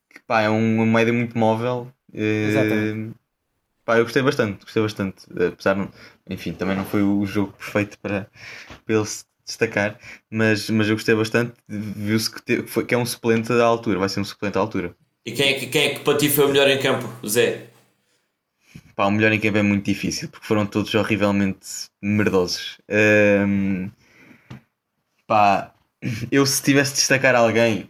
[0.08, 1.92] que pá, é um, um médio muito móvel.
[2.14, 3.12] Uh,
[3.85, 5.26] pá, eu gostei bastante, gostei bastante.
[5.48, 5.76] Apesar,
[6.30, 8.26] enfim, também não foi o jogo perfeito para,
[8.87, 9.04] para ele
[9.44, 9.98] destacar,
[10.31, 11.52] mas, mas eu gostei bastante.
[11.68, 14.94] Viu-se que, foi, que é um suplente da altura, vai ser um suplente à altura.
[15.24, 17.68] E quem é, que, quem é que para ti foi o melhor em campo, Zé?
[18.96, 22.78] Pá, o melhor em campo é muito difícil porque foram todos horrivelmente merdosos.
[22.90, 23.90] Um,
[25.26, 25.72] pá,
[26.31, 27.88] eu se tivesse de destacar alguém,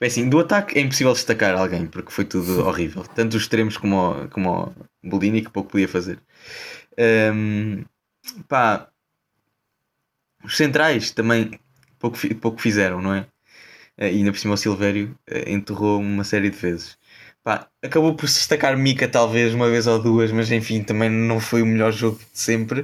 [0.00, 3.76] é assim, do ataque é impossível destacar alguém porque foi tudo horrível, tanto os extremos
[3.76, 6.20] como o, como o Bolini, que pouco podia fazer.
[6.98, 7.84] Um,
[8.48, 8.88] pá,
[10.44, 11.58] os centrais também
[11.98, 13.26] pouco, pouco fizeram, não é?
[13.96, 16.96] Eh, e ainda por cima o Silvério eh, enterrou uma série de vezes.
[17.42, 21.40] Pá, acabou por se destacar Mica talvez uma vez ou duas, mas enfim, também não
[21.40, 22.82] foi o melhor jogo de sempre.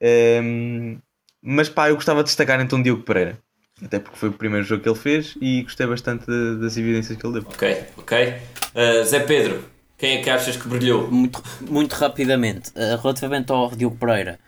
[0.00, 0.98] ehm,
[1.42, 3.38] mas pá, eu gostava de destacar então Diogo Pereira.
[3.82, 7.16] Até porque foi o primeiro jogo que ele fez e gostei bastante de, das evidências
[7.16, 7.48] que ele deu.
[7.48, 8.34] Ok, ok.
[8.74, 9.64] Uh, Zé Pedro,
[9.96, 11.10] quem é que achas que brilhou?
[11.10, 14.38] Muito, muito rapidamente, uh, relativamente ao Diogo Pereira,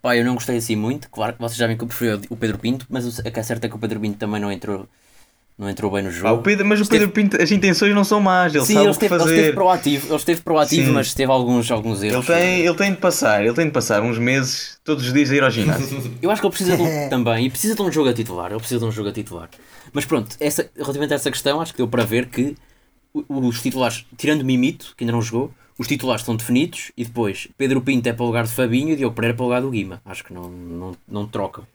[0.00, 1.08] Pá, eu não gostei assim muito.
[1.10, 3.42] Claro que vocês já viram que eu preferi o Pedro Pinto, mas a que é
[3.42, 4.88] certo é que o Pedro Pinto também não entrou,
[5.58, 6.28] não entrou bem no jogo.
[6.28, 8.86] Ah, o Pedro, mas o Pedro Pinto, as intenções não são más, ele Sim, sabe
[8.86, 9.32] ele esteve, o que fazer.
[9.32, 12.28] Ele esteve proativo, ele esteve proativo mas teve alguns, alguns erros.
[12.28, 15.30] Ele tem, ele tem de passar, ele tem de passar uns meses, todos os dias
[15.30, 16.12] a ir ao ginásio.
[16.20, 18.50] eu acho que ele precisa de um, também, e precisa de um jogo a titular,
[18.50, 19.48] ele precisa de um jogo a titular.
[19.92, 22.54] Mas pronto, essa, relativamente a essa questão, acho que deu para ver que
[23.28, 27.48] os titulares, tirando o Mimito, que ainda não jogou, os titulares estão definidos e depois
[27.56, 29.70] Pedro Pinto é para o lugar de Fabinho e Diogo Pereira para o lugar do
[29.70, 30.00] Guima.
[30.04, 31.66] Acho que não, não, não trocam.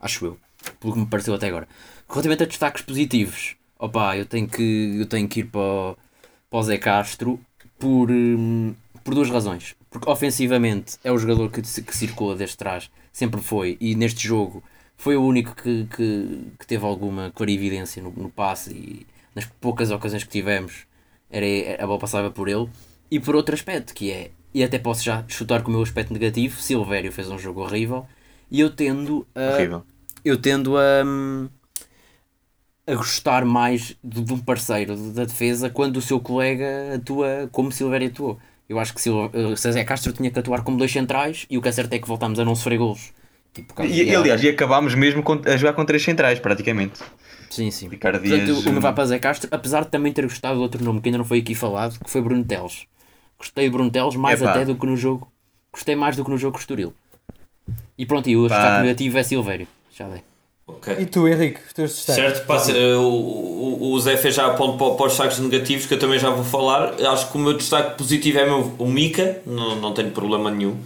[0.00, 0.38] Acho eu.
[0.80, 1.68] Pelo que me pareceu até agora.
[2.08, 5.96] Relativamente a destaques positivos, opa, eu tenho que, eu tenho que ir para o,
[6.48, 7.38] para o Zé Castro
[7.78, 9.76] por, hum, por duas razões.
[9.90, 14.62] Porque ofensivamente é o jogador que, que circula desde trás, sempre foi, e neste jogo
[14.96, 19.90] foi o único que, que, que teve alguma clarividência no, no passe e nas poucas
[19.90, 20.86] ocasiões que tivemos
[21.30, 22.68] era, a bola passava por ele.
[23.10, 26.12] E por outro aspecto, que é, e até posso já chutar com o meu aspecto
[26.12, 28.06] negativo, Silvério fez um jogo horrível
[28.50, 29.54] e eu tendo a.
[29.54, 29.82] Horrível.
[30.24, 31.02] Eu tendo a.
[32.86, 37.72] a gostar mais de, de um parceiro da defesa quando o seu colega atua como
[37.72, 38.38] Silvério atuou.
[38.68, 41.68] Eu acho que eh, César Castro tinha que atuar como dois centrais e o que
[41.68, 43.12] é certo é que voltámos a não sofrer golos.
[43.52, 47.00] Tipo, e, e, aliás, e acabámos mesmo a jogar com três centrais, praticamente.
[47.50, 47.88] Sim, sim.
[47.88, 50.62] Ricardo Portanto, Dias, o meu vai para Zé Castro, apesar de também ter gostado de
[50.62, 52.86] outro nome que ainda não foi aqui falado, que foi Bruno Teles.
[53.38, 54.50] Gostei de Bruno Teles mais Epá.
[54.50, 55.30] até do que no jogo.
[55.72, 56.94] Gostei mais do que no jogo Estoril.
[57.96, 59.68] E pronto, e o destaque negativo é Silvério.
[59.96, 60.22] Já dei.
[60.66, 60.96] Okay.
[61.00, 62.22] E tu, Henrique, os teus destaques?
[62.22, 65.92] Certo, passa, o, o, o Zé fez já ponto para, para os destaques negativos que
[65.92, 66.94] eu também já vou falar.
[67.02, 70.76] Acho que o meu destaque positivo é meu, o Mika, não, não tenho problema nenhum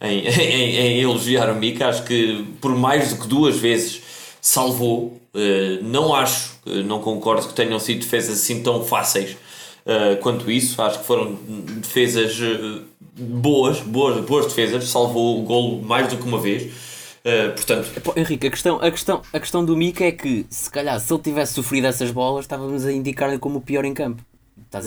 [0.00, 1.88] em, em, em elogiar o Mika.
[1.88, 4.02] Acho que por mais do que duas vezes
[4.40, 5.18] salvou.
[5.34, 9.34] Uh, não acho, uh, não concordo que tenham sido defesas assim tão fáceis
[9.86, 10.80] uh, quanto isso.
[10.82, 11.36] Acho que foram
[11.76, 12.82] defesas uh,
[13.16, 14.88] boas, boas, boas defesas.
[14.88, 16.72] Salvou o golo mais do que uma vez.
[17.24, 18.12] Uh, portanto...
[18.16, 21.22] Henrique, a questão, a, questão, a questão do Mika é que, se calhar, se ele
[21.22, 24.24] tivesse sofrido essas bolas, estávamos a indicar-lhe como o pior em campo.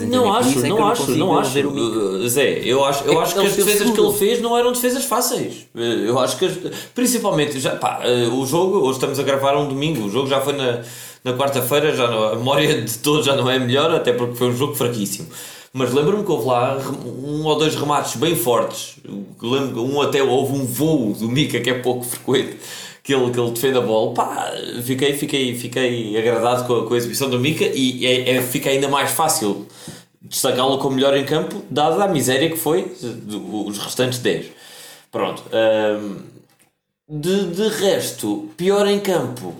[0.06, 2.28] não acho, é não, acho, não acho.
[2.28, 5.06] Zé, eu acho, eu é acho que as defesas que ele fez não eram defesas
[5.06, 5.66] fáceis.
[5.74, 6.52] Eu acho que, as,
[6.94, 10.52] principalmente, já, pá, o jogo, hoje estamos a gravar um domingo, o jogo já foi
[10.52, 10.82] na,
[11.26, 14.46] na quarta-feira já não, a memória de todos já não é melhor, até porque foi
[14.48, 15.28] um jogo fraquíssimo.
[15.72, 18.96] Mas lembro-me que houve lá um ou dois remates bem fortes.
[19.42, 22.56] Lembro, um até houve um voo do Mika que é pouco frequente
[23.02, 24.14] que ele, que ele defende a bola.
[24.14, 24.52] Pá,
[24.84, 28.70] fiquei, fiquei, fiquei agradado com a, com a exibição do Mika e é, é, fica
[28.70, 29.66] ainda mais fácil
[30.22, 32.92] destacá-lo como melhor em campo, dada a miséria que foi
[33.64, 34.46] os restantes 10.
[35.10, 35.42] Pronto.
[35.52, 39.54] Um, de, de resto, pior em campo.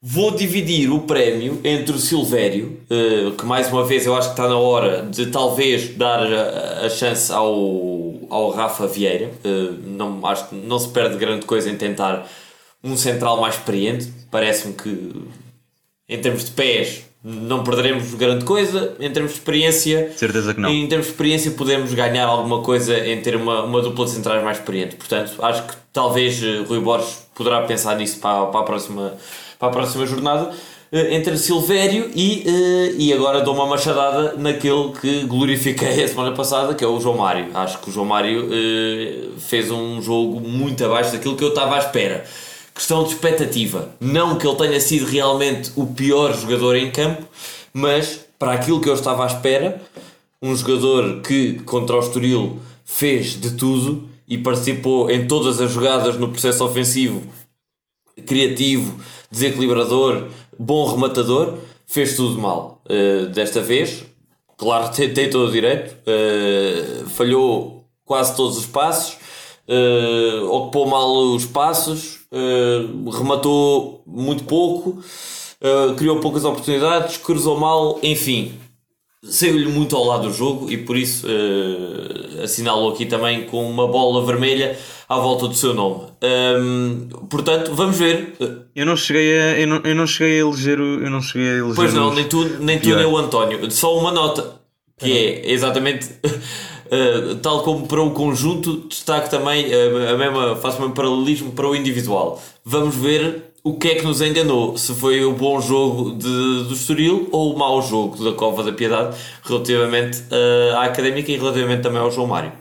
[0.00, 4.34] Vou dividir o prémio entre o Silvério, uh, que mais uma vez eu acho que
[4.34, 9.32] está na hora de talvez dar a, chance ao, ao Rafa Vieira.
[9.44, 12.28] Uh, não, acho que não se perde grande coisa em tentar
[12.82, 14.12] um central mais experiente.
[14.30, 15.20] Parece-me que,
[16.08, 18.94] em termos de pés, não perderemos grande coisa.
[19.00, 20.70] Em termos de experiência, Certeza que não.
[20.70, 24.42] em termos de experiência, podemos ganhar alguma coisa em ter uma, uma dupla de centrais
[24.42, 24.96] mais experiente.
[24.96, 29.14] Portanto, acho que talvez eh, Rui Borges poderá pensar nisso para, para, a, próxima,
[29.58, 30.50] para a próxima jornada.
[30.92, 36.32] eh, Entre Silvério e, eh, e agora dou uma machadada naquele que glorifiquei a semana
[36.36, 37.48] passada, que é o João Mário.
[37.52, 38.48] Acho que o João Mário
[39.38, 42.24] fez um jogo muito abaixo daquilo que eu estava à espera.
[42.78, 43.88] Questão de expectativa.
[44.00, 47.24] Não que ele tenha sido realmente o pior jogador em campo,
[47.72, 49.82] mas para aquilo que eu estava à espera,
[50.40, 56.16] um jogador que contra o Estoril fez de tudo e participou em todas as jogadas
[56.20, 57.24] no processo ofensivo,
[58.24, 62.80] criativo, desequilibrador, bom rematador, fez tudo mal.
[62.88, 64.04] Uh, desta vez,
[64.56, 69.18] claro, tem, tem todo o direito, uh, falhou quase todos os passos,
[69.66, 74.90] uh, ocupou mal os passos, uh, rematou muito pouco,
[75.60, 78.52] uh, criou poucas oportunidades, cruzou mal, enfim,
[79.22, 83.86] saiu-lhe muito ao lado do jogo e por isso uh, assinalo aqui também com uma
[83.86, 86.04] bola vermelha à volta do seu nome.
[86.22, 88.34] Um, portanto, vamos ver.
[88.74, 91.02] Eu não cheguei a, eu não, eu não cheguei a eleger o.
[91.02, 93.70] Eu não cheguei a eleger Pois não, nem tu, nem, tu nem o António.
[93.70, 94.60] Só uma nota,
[94.98, 96.08] que é exatamente
[96.92, 101.52] uh, tal como para o conjunto, destaque também uh, a mesma, faço o mesmo paralelismo
[101.52, 102.42] para o individual.
[102.64, 106.28] Vamos ver o que é que nos enganou, se foi o bom jogo de,
[106.68, 111.36] do Estoril ou o mau jogo da Cova da Piedade relativamente uh, à Académica e
[111.36, 112.52] relativamente também ao João Mário.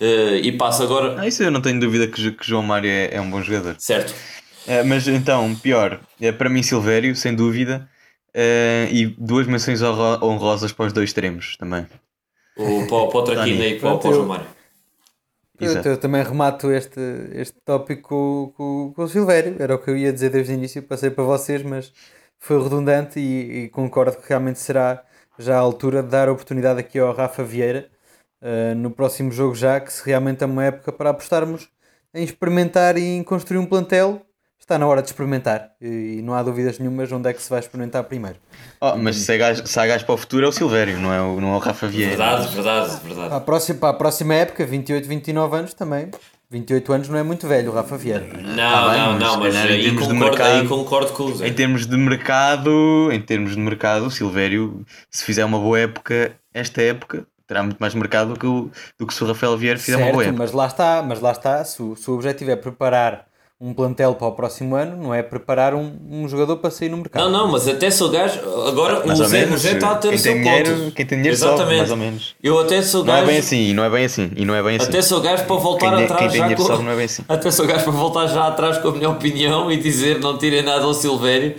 [0.00, 3.14] Uh, e passo agora, Ah, isso eu não tenho dúvida que, que João Mário é,
[3.16, 3.74] é um bom jogador.
[3.78, 4.14] certo,
[4.66, 7.88] Eh, mas então, pior, é para mim Silvério, sem dúvida.
[8.34, 11.86] eh, e duas menções honro- honrosas para os dois extremos também.
[12.58, 14.46] O, para, o- para o Traquina e para, o- para o Pronto, João eu- Mário.
[15.60, 17.00] Eu, eu também remato este,
[17.32, 19.56] este tópico com, com, com o Silvério.
[19.58, 20.80] Era o que eu ia dizer desde o início.
[20.84, 21.92] Passei para vocês, mas
[22.38, 25.02] foi redundante e, e concordo que realmente será
[25.36, 27.88] já a altura de dar a oportunidade aqui ao Rafa Vieira
[28.40, 31.68] eh, no próximo jogo já, que se realmente é uma época para apostarmos
[32.14, 34.22] em experimentar e em construir um plantel.
[34.68, 37.58] Está na hora de experimentar e, não há dúvidas nenhumas onde é que se vai
[37.58, 38.36] experimentar primeiro.
[38.78, 41.10] Oh, mas se há, gajo, se há gajo para o futuro é o Silvério, não
[41.10, 42.10] é o, não é o Rafa Vieira.
[42.10, 43.28] Verdade, verdade, verdade.
[43.28, 46.10] Para a próxima, para a próxima época, 28, 29 anos também.
[46.50, 48.26] 28 anos não é muito velho, o Rafa Vieira.
[48.26, 51.22] Não, Tá bem, não, mas não, mas aí termos de concordo, mercado- aí concordo com
[51.24, 51.48] o Zé.
[51.48, 56.32] Em termos de mercado, em termos de mercado, o Silvério, se fizer uma boa época,
[56.52, 59.78] esta época, terá muito mais mercado do que, o, do que se o Rafael Vieira
[59.78, 60.42] fizer uma boa Certo, época.
[60.42, 63.27] mas lá está, mas lá está, se o, se o objetivo é preparar
[63.60, 66.96] um plantel para o próximo ano, não é preparar um, um jogador para sair no
[66.98, 67.24] mercado.
[67.24, 68.38] Não, não, mas até sou gajo.
[68.68, 70.92] Agora Mais o Zé, menos, o Zé está a ter quem o seu dinheiro- ponto.
[70.94, 71.78] quem tem dinheiro sobe, Exatamente.
[71.78, 72.34] mais ou menos.
[72.40, 73.26] Eu até sou Não é gajo.
[73.26, 74.86] bem assim, e não é bem assim, e não é bem assim.
[74.88, 76.68] Até sou gajo para voltar Quem atrás quem tem dinheiro com...
[76.68, 77.24] sabe, não é bem assim.
[77.28, 80.62] Até sou gajo para voltar já atrás com a minha opinião e dizer não tirem
[80.62, 81.56] nada ao Silvério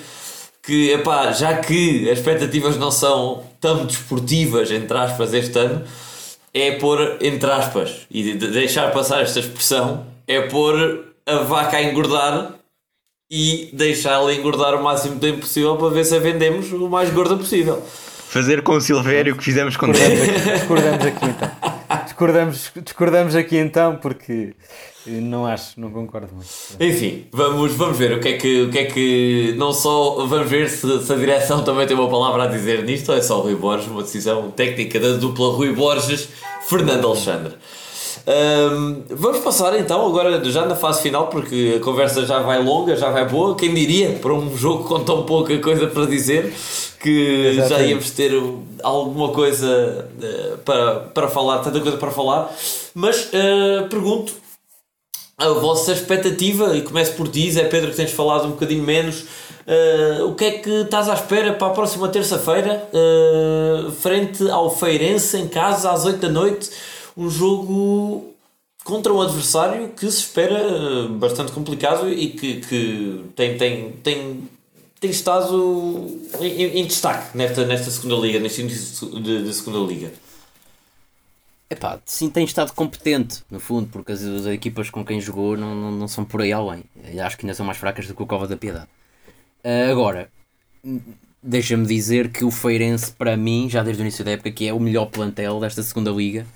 [0.64, 5.84] que epá, já que as expectativas não são tão desportivas entre aspas este ano
[6.54, 11.84] é pôr entre aspas e de deixar passar esta expressão é pôr a vaca a
[11.84, 12.56] engordar
[13.32, 17.36] e deixá-la engordar o máximo tempo possível para ver se a vendemos o mais gorda
[17.36, 17.82] possível.
[18.30, 21.52] Fazer com o Silvério o que fizemos com Discordamos aqui, discordamos aqui então.
[22.06, 24.54] Discordamos, discordamos aqui então porque
[25.08, 26.50] não acho, não concordo muito.
[26.80, 30.50] Enfim, vamos, vamos ver o que é que, o que, é que não só vamos
[30.50, 33.40] ver se, se a direção também tem uma palavra a dizer nisto ou é só
[33.40, 36.30] o Rui Borges, uma decisão técnica da dupla Rui Borges,
[36.68, 37.56] Fernando Alexandre.
[38.28, 42.96] Ahm, vamos passar então agora já na fase final porque a conversa já vai longa,
[42.96, 43.56] já vai boa.
[43.56, 46.54] Quem diria para um jogo com tão pouca coisa para dizer
[47.02, 47.90] que já Exatamente.
[47.90, 48.32] íamos ter
[48.84, 52.52] alguma coisa eh, para, para falar, tanta coisa para falar.
[52.94, 54.34] Mas eh, pergunto
[55.38, 59.24] a vossa expectativa, e começo por ti, Zé Pedro, que tens falado um bocadinho menos.
[59.66, 62.90] eh, o que é que estás à espera para a próxima terça-feira,
[64.02, 66.70] frente ao Feirense, em casa, às 8 da noite?
[67.20, 68.34] Um jogo
[68.86, 74.50] contra um adversário que se espera eh, bastante complicado e que, que tem, tem, tem,
[75.02, 80.14] tem estado em, em destaque nesta, nesta segunda liga, neste início de, de segunda liga.
[81.70, 85.76] Epá, sim tem estado competente, no fundo, porque as, as equipas com quem jogou não,
[85.76, 86.86] não, não são por aí além.
[87.04, 88.88] Eu Acho que ainda são mais fracas do que o Cova da Piedade.
[89.62, 90.32] Ah, agora,
[90.86, 91.02] hum,
[91.44, 94.74] deixa-me dizer que o Feirense, para mim, já desde o início da época, que é
[94.74, 96.48] o melhor plantel desta segunda liga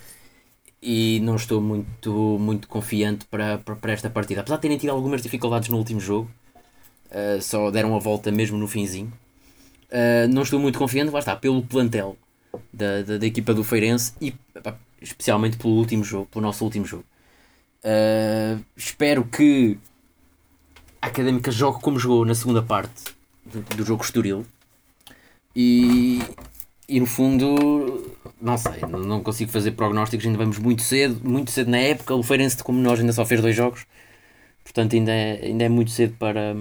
[0.84, 4.42] e não estou muito, muito confiante para, para, para esta partida.
[4.42, 6.30] Apesar de terem tido algumas dificuldades no último jogo,
[7.14, 9.14] ah, só deram a volta mesmo no finzinho.
[9.90, 12.18] Uh, não estou muito confiante, lá está, pelo plantel
[12.74, 16.84] da, da, da equipa do Feirense e epá, especialmente pelo último jogo, pelo nosso último
[16.84, 17.06] jogo.
[17.84, 19.78] Uh, espero que
[21.00, 23.14] a Académica joga como jogou na segunda parte
[23.46, 24.44] do, do jogo Estoril
[25.56, 26.24] e,
[26.96, 28.04] e no fundo
[28.42, 32.22] não sei, não- consigo fazer prognósticos, ainda vamos muito cedo, muito cedo na época, o
[32.24, 33.86] Feirense como nós ainda só fez dois jogos,
[34.64, 36.56] portanto ainda é, ainda é muito cedo para,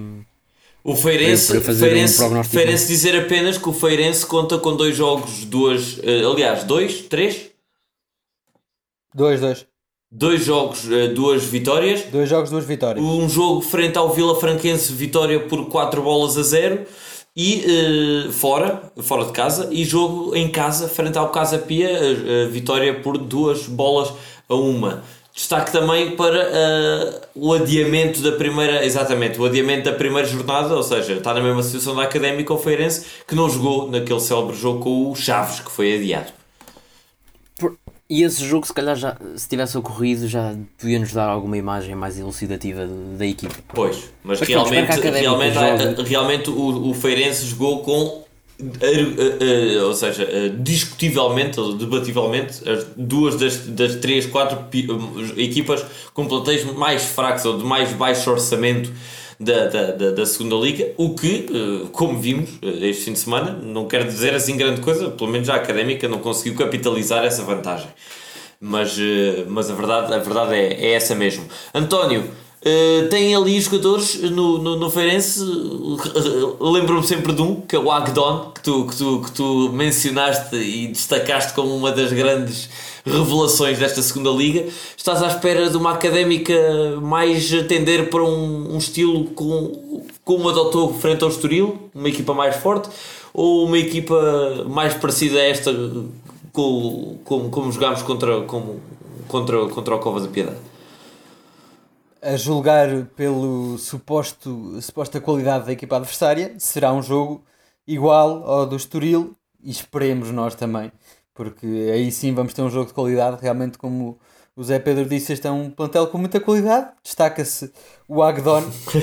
[0.85, 2.57] O Feirense, Para- para fazer um Feirense, prognóstico.
[2.57, 7.51] Feirense dizer apenas que o Feirense conta com dois jogos, duas, eh, aliás, dois, três?
[9.15, 9.67] Dois, dois.
[10.11, 12.03] Dois jogos, eh, duas vitórias.
[12.03, 13.05] Dois jogos, duas vitórias.
[13.05, 16.85] Um jogo frente ao Vila Franquense, vitória por 4 bolas a 0.
[17.35, 22.47] E eh, fora, fora de casa, e jogo em casa, frente ao Casa Pia, eh,
[22.51, 24.13] vitória por 2 bolas
[24.49, 25.01] a 1.
[25.35, 30.83] Destaque também para eh, o adiamento da primeira, exatamente, o adiamento da primeira jornada, ou
[30.83, 35.11] seja, está na mesma situação da Académica Feirense, que não jogou naquele célebre jogo com
[35.11, 36.33] o Chaves, que foi adiado.
[38.13, 42.19] E esse jogo, se calhar, já, se tivesse ocorrido, já podia-nos dar alguma imagem mais
[42.19, 42.87] elucidativa
[43.17, 43.55] da equipa.
[43.73, 46.11] Pois, mas, Mas realmente, a realmente, Académica jogue.
[46.11, 48.23] realmente o, o Feirense jogou com,
[48.83, 55.43] eh, eh, ou seja, eh, discutivelmente, ou debativelmente, as duas das, das três, quatro eh,
[55.43, 55.83] equipas
[56.13, 58.93] com plantéis mais fracos ou de mais baixo orçamento
[59.43, 63.19] da, da, da, da segunda liga, o que, eh, como vimos eh, este fim de
[63.19, 67.43] semana, não quer dizer assim grande coisa, pelo menos a Académica não conseguiu capitalizar essa
[67.43, 67.89] vantagem
[68.61, 71.45] mas, eh, mas a verdade, a verdade é, é essa mesmo.
[71.75, 72.31] António,
[73.11, 75.41] tem ali jogadores no, no, no Feirense,
[76.61, 80.55] lembro-me sempre de um, que é o Agdon, que tu, que, tu, que tu mencionaste
[80.55, 82.71] e destacaste como uma das grandes
[83.05, 84.69] revelações desta segunda liga.
[84.97, 86.55] Estás à espera de uma académica
[87.01, 92.33] mais a tender para um, um estilo com, como adotou frente ao Estoril, uma equipa
[92.33, 92.89] mais forte,
[93.35, 95.73] ou uma equipa mais parecida a esta
[96.53, 98.81] com, como, como jogámos contra, como,
[99.29, 100.59] contra, contra o Covas da Piedade.
[102.21, 107.43] A julgar pelo suposto, suposta qualidade da equipa adversária, será um jogo
[107.87, 110.93] igual ao do Estoril e esperemos nós também,
[111.35, 114.19] porque aí sim vamos ter um jogo de qualidade, realmente como
[114.55, 117.73] o Zé Pedro disse, este é um plantel com muita qualidade, destaca-se
[118.07, 118.99] o Agdon, que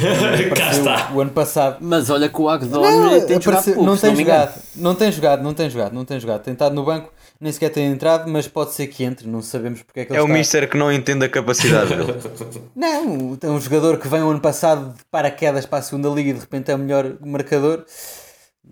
[1.15, 4.11] o ano passado Mas olha que o Agdon Não, tem jogado apareceu- pouco, não tem
[4.11, 4.25] engano.
[4.29, 6.43] jogado, não tem jogado, não tem jogado, não tem jogado.
[6.43, 7.11] Tem estado no banco,
[7.41, 10.19] nem sequer tem entrado, mas pode ser que entre, não sabemos porque é que ele
[10.19, 10.33] É o está.
[10.37, 12.13] Mister que não entende a capacidade dele.
[12.75, 16.29] Não, tem um jogador que vem o ano passado de paraquedas para a segunda liga
[16.29, 17.83] e de repente é o melhor marcador.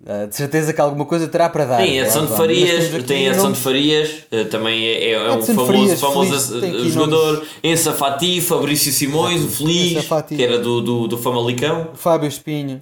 [0.06, 1.78] Ah, de certeza que alguma coisa terá para dar.
[1.78, 5.96] Tem Edson de Farias, tem Edson de Farias, eh, também é, é, é um famoso,
[5.96, 7.44] famoso Feliz, jogador.
[7.64, 11.90] Ensa Fati, Fabrício Simões, o Feliz, que era do, do, do Famalicão.
[11.92, 12.80] O Fábio Espinho,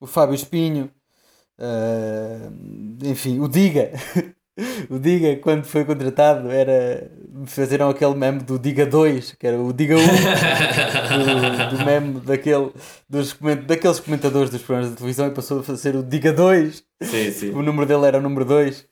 [0.00, 0.90] o Fábio Espinho,
[1.58, 2.50] ah,
[3.02, 3.90] enfim, o Diga.
[4.88, 7.10] O Diga, quando foi contratado, era.
[7.46, 9.98] Fizeram aquele meme do Diga 2, que era o Diga 1,
[11.70, 12.70] do, do meme daquele,
[13.08, 16.84] dos, daqueles comentadores dos programas de televisão e passou a ser o Diga 2.
[17.02, 17.50] Sim, sim.
[17.50, 18.86] O número dele era o número 2.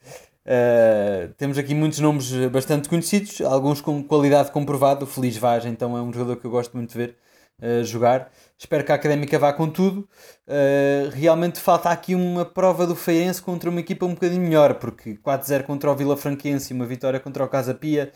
[1.36, 5.04] temos aqui muitos nomes bastante conhecidos, alguns com qualidade comprovada.
[5.04, 7.16] O Feliz Vaz, então, é um jogador que eu gosto muito de ver
[7.62, 8.28] eh, jogar.
[8.62, 10.08] Espero que a Académica vá com tudo.
[10.46, 15.16] Eh, realmente falta aqui uma prova do Feirense contra uma equipa um bocadinho melhor, porque
[15.16, 18.12] 4-0 contra o Vila Franquense e uma vitória contra o Casa Pia.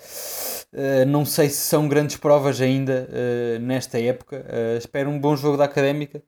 [0.73, 4.45] eh, não sei se são grandes provas ainda eh, nesta época.
[4.79, 6.23] Espero um bom jogo da Académica.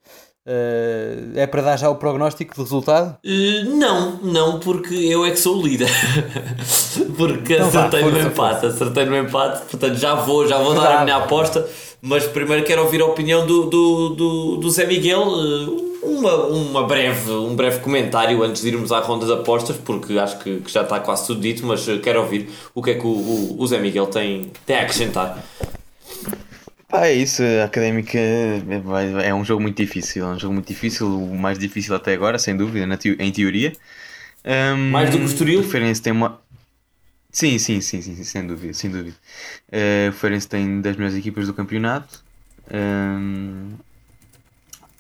[1.36, 3.18] É para dar já o prognóstico do resultado?
[3.76, 5.90] Não, não, porque eu é que sou o líder.
[7.18, 10.74] porque Então vá, acertei no força, empate, acertei no empate, portanto já vou, já vou
[10.74, 11.68] dar a minha aposta.
[12.00, 15.22] Mas primeiro quero ouvir a opinião do, do, do, do Zé Miguel.
[15.22, 20.16] eh, Uma, uma breve, um breve comentário antes de irmos à ronda de apostas, porque
[20.18, 22.94] acho que, que já está quase tudo dito, mas eh, quero ouvir o que é
[22.94, 25.42] que o, o, o Zé Miguel tem, tem a acrescentar.
[26.90, 30.54] Ah, é isso, a Académica é, vai- é um jogo muito difícil, é um jogo
[30.54, 33.72] muito difícil, o mais difícil até agora, sem dúvida, na teo- em teoria.
[34.44, 35.60] Ahm, Mais do que o Estoril?
[35.60, 36.40] O Feirense tem uma...
[37.30, 39.16] Sim, sim, sim, sim, sem dúvida, sem dúvida.
[39.70, 42.24] Eh, o Feirense tem das melhores equipas do campeonato.
[42.70, 43.74] Ahm,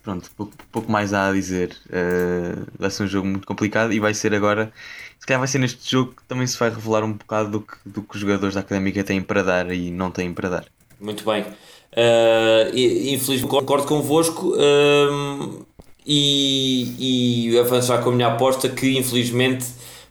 [0.02, 1.76] pronto, pouco, pouco mais há a dizer.
[1.90, 4.72] Eh, vai ser um jogo muito complicado e vai ser agora...
[5.18, 7.76] Se calhar vai ser neste jogo que também se vai revelar um bocado do que,
[7.84, 10.64] do que os jogadores da Académica têm para dar e não têm para dar.
[11.00, 11.42] Muito bem.
[11.42, 15.62] Uh, infelizmente concordo convosco um,
[16.06, 19.66] e, e avanço já com a minha aposta que infelizmente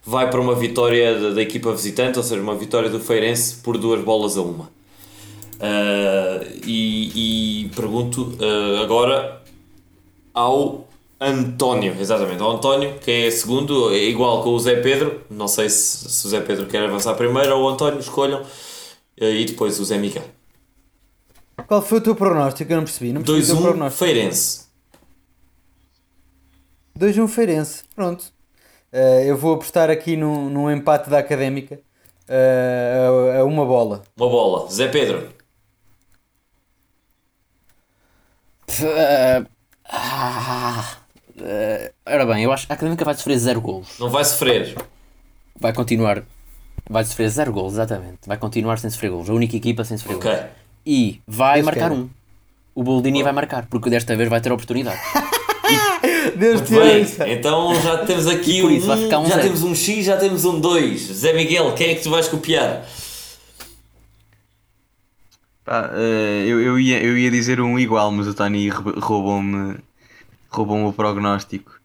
[0.08, 3.78] vai para uma vitória da, da equipa visitante, ou seja, uma vitória do Feirense por
[3.78, 4.64] duas bolas a uma.
[5.56, 9.44] Uh, e, e pergunto uh, agora
[10.34, 10.88] ao
[11.20, 15.24] António, exatamente, ao António, que é segundo, é igual com o Zé Pedro.
[15.30, 18.46] Não sei se, se o Zé Pedro quer avançar primeiro ou o António, escolham, uh,
[19.26, 20.24] e depois o Zé Miguel.
[21.68, 22.72] Qual foi o teu prognóstico?
[22.72, 23.12] Eu não percebi.
[23.12, 24.06] Não percebi o teu 2-1 prognóstico.
[24.06, 24.68] Feirense.
[26.98, 27.84] 2-1 Feirense.
[27.94, 28.37] Pronto.
[28.98, 31.80] Eh, eu vou apostar aqui num, num empate da Académica
[32.28, 34.02] eh, a, a uma bola.
[34.18, 34.72] Uma bola.
[34.72, 35.30] Zé Pedro.
[38.68, 39.48] Uh,
[39.86, 40.98] ah,
[41.38, 44.00] uh, ora bem, eu acho que a Académica vai sofrer 0 golos.
[44.00, 44.76] Não vai sofrer.
[45.60, 46.24] Vai continuar.
[46.90, 48.22] Vai sofrer 0 golos, exatamente.
[48.26, 49.30] Vai continuar sem sofrer golos.
[49.30, 50.32] A única equipa sem sofrer Ok.
[50.32, 50.48] golos.
[50.84, 52.10] E vai Deus marcar um.
[52.74, 55.00] O Boldini vai marcar, porque desta vez vai ter oportunidade.
[56.36, 57.28] Deus te ouça.
[57.30, 58.70] Então já temos aqui um.
[58.72, 59.42] isso um já zero.
[59.44, 61.00] temos um X, já temos um 2.
[61.14, 62.86] Zé Miguel, quem é que tu vais copiar?
[65.64, 69.76] Pá, eh, eu, eu, ia, eu ia dizer um igual, mas o Tony rou- roubou-me
[70.50, 71.78] roubou o prognóstico.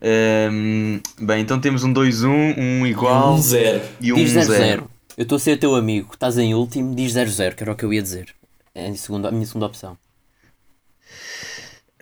[0.00, 3.82] Ehm, bem, então temos um 2-1, um igual Um 0.
[4.00, 4.80] e um Diz 0.
[4.80, 4.84] 0-0.
[5.16, 7.84] Eu estou a ser teu amigo, estás em último, diz 0-0, que era o que
[7.84, 8.34] eu ia dizer.
[8.74, 9.96] É a, segunda, a minha segunda opção.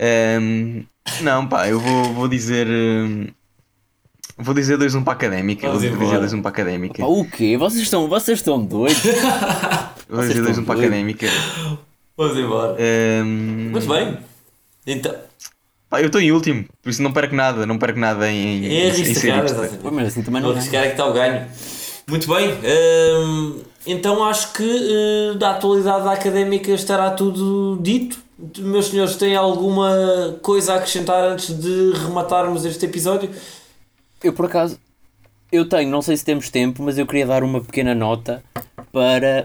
[0.05, 0.82] Ehm,
[1.20, 2.66] não, pá, eu vou, vou dizer.
[2.66, 3.28] ehm,
[4.36, 5.68] vou dizer 2-1 para a académica.
[5.68, 6.26] Vou dizer embora.
[6.26, 7.07] 2-1 para a académica.
[7.07, 7.57] O quê?
[7.57, 9.00] Vocês estão, vocês estão doidos?
[10.09, 11.26] Vou dizer vocês 2-1 para a académica.
[12.16, 12.76] Vamos embora.
[12.78, 14.18] Ehm, Muito bem.
[14.86, 15.14] Então,
[15.88, 18.76] pá, eu estou em último, por isso não perco nada, não perco nada em, em,
[18.80, 19.44] é arriscar.
[19.44, 19.78] exatamente.
[19.92, 21.46] Mas assim também Não não arriscar é que está o ganho.
[22.09, 22.50] Muito bem.
[23.24, 28.22] hum, então acho que eh, da atualidade da académica estará tudo dito.
[28.59, 33.30] Meus senhores, têm alguma coisa a acrescentar antes de rematarmos este episódio?
[34.22, 34.78] Eu por acaso,
[35.51, 38.43] eu tenho, não sei se temos tempo, mas eu queria dar uma pequena nota
[38.90, 39.45] para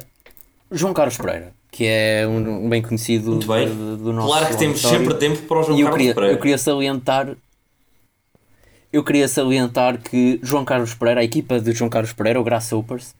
[0.71, 3.67] João Carlos Pereira, que é um, um bem conhecido Muito bem.
[3.67, 6.15] do, do nosso claro que temos sempre tempo para o João E eu Carlos queria,
[6.15, 6.35] Pereira.
[6.35, 7.35] eu queria salientar
[8.91, 13.13] eu queria salientar que João Carlos Pereira, a equipa de João Carlos Pereira, o Grasshoppers,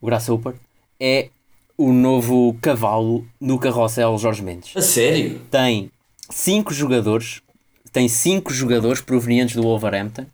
[0.00, 0.54] o Grasshopper,
[0.98, 1.28] é
[1.82, 4.76] o novo cavalo no carrossel Jorge Mendes.
[4.76, 5.40] A sério?
[5.50, 5.90] Tem
[6.28, 7.40] cinco jogadores,
[7.92, 10.26] tem cinco jogadores provenientes do Wolverhampton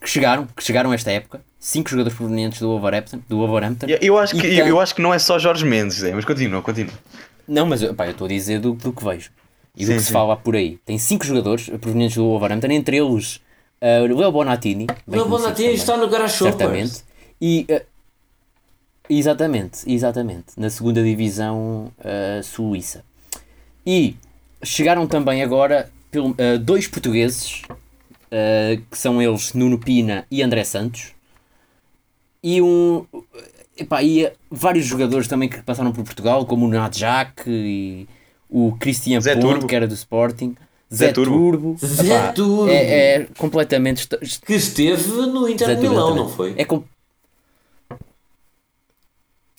[0.00, 1.40] que chegaram, que chegaram a esta época.
[1.58, 3.86] Cinco jogadores provenientes do Wolverhampton, do Wolverhampton.
[3.86, 6.26] Eu, eu acho que, tem- eu acho que não é só Jorge Mendes, Zé, mas
[6.26, 6.92] continua, continua.
[7.48, 9.30] Não, mas pá, eu estou a dizer do, do que vejo
[9.74, 10.12] e do Sim, que se sim.
[10.12, 10.78] fala por aí.
[10.84, 13.36] Tem cinco jogadores provenientes do Wolverhampton, entre eles
[13.80, 14.86] uh, o Leo Bonatini.
[15.08, 16.56] Leo Bonatini está no Grasshoppers.
[16.56, 17.04] Certamente.
[17.40, 17.80] E, uh,
[19.08, 20.46] exatamente, exatamente.
[20.56, 23.04] Na segunda divisão uh, suíça.
[23.86, 24.16] E
[24.62, 30.64] chegaram também agora pelo- uh, dois portugueses, uh, que são eles Nuno Pina e André
[30.64, 31.12] Santos.
[32.42, 33.04] E um.
[33.76, 38.06] Epá, e vários jogadores também que passaram por Portugal, como o Nadjak e
[38.48, 39.66] o Cristian Turbo.
[39.66, 40.54] que era do Sporting.
[40.92, 41.32] Zé Zé, Turbo.
[41.34, 41.76] Turbo.
[41.84, 42.68] Zé Epá, Turbo.
[42.68, 44.06] É, é completamente.
[44.46, 46.54] Que esteve no Inter Zé Milão, não foi?
[46.56, 46.84] É com...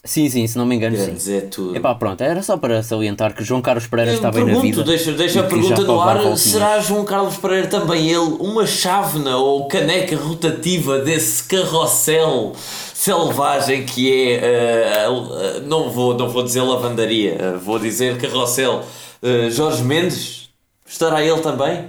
[0.05, 1.41] Sim, sim, se não me engano, Grande sim.
[1.49, 1.75] Turbo.
[1.75, 4.67] Epá, pronto, era só para salientar que João Carlos Pereira Eu está bem na pergunto,
[4.67, 4.83] vida.
[4.83, 8.67] deixa, deixa a e que pergunta no ar: será João Carlos Pereira também ele uma
[8.67, 12.53] chávena ou caneca rotativa desse carrossel
[12.93, 14.35] selvagem que é.
[14.35, 18.83] eh, eh, não, vou, não vou dizer lavandaria, eh, vou dizer carrossel.
[19.23, 20.49] Eh, Jorge Mendes?
[20.87, 21.85] Estará ele também?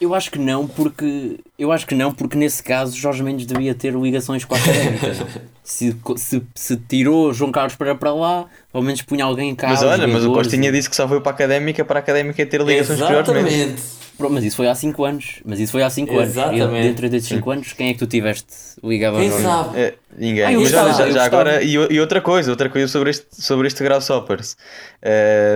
[0.00, 3.74] Eu acho que não, porque eu acho que não, porque nesse caso Jorge Mendes devia
[3.74, 5.14] ter ligações com a académica.
[5.64, 9.86] se, se, se tirou João Carlos Pereira para lá, pelo menos punha alguém em casa.
[9.86, 12.02] Mas olha, mas o Costinha e- disse que só foi para a académica para a
[12.02, 13.52] académica ter ligações com o Jorge Mendes.
[13.54, 14.02] Exatamente.
[14.18, 15.40] Pronto, Mas isso foi há 5 anos.
[15.44, 16.28] Mas isso foi há 5 anos.
[16.36, 16.86] Exatamente.
[16.86, 18.54] Dentro desses 5 anos, quem é que tu tiveste
[18.84, 19.44] ligado ao Quem Jorge?
[19.44, 19.80] sabe?
[19.80, 20.44] É, ninguém.
[20.44, 21.24] Ah, Mas já, já gostava.
[21.24, 24.56] agora, e, e outra coisa, outra coisa sobre este, sobre este Grasshoppers.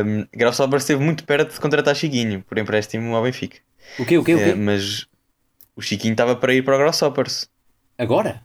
[0.05, 3.59] Um, Grasshoppers esteve muito perto de contratar Chiquinho por empréstimo ao Benfica.
[3.99, 4.45] O quê, o quê, o quê?
[4.51, 5.07] É, mas
[5.75, 7.49] o Chiquinho estava para ir para o Grasshoppers.
[7.99, 8.43] Agora?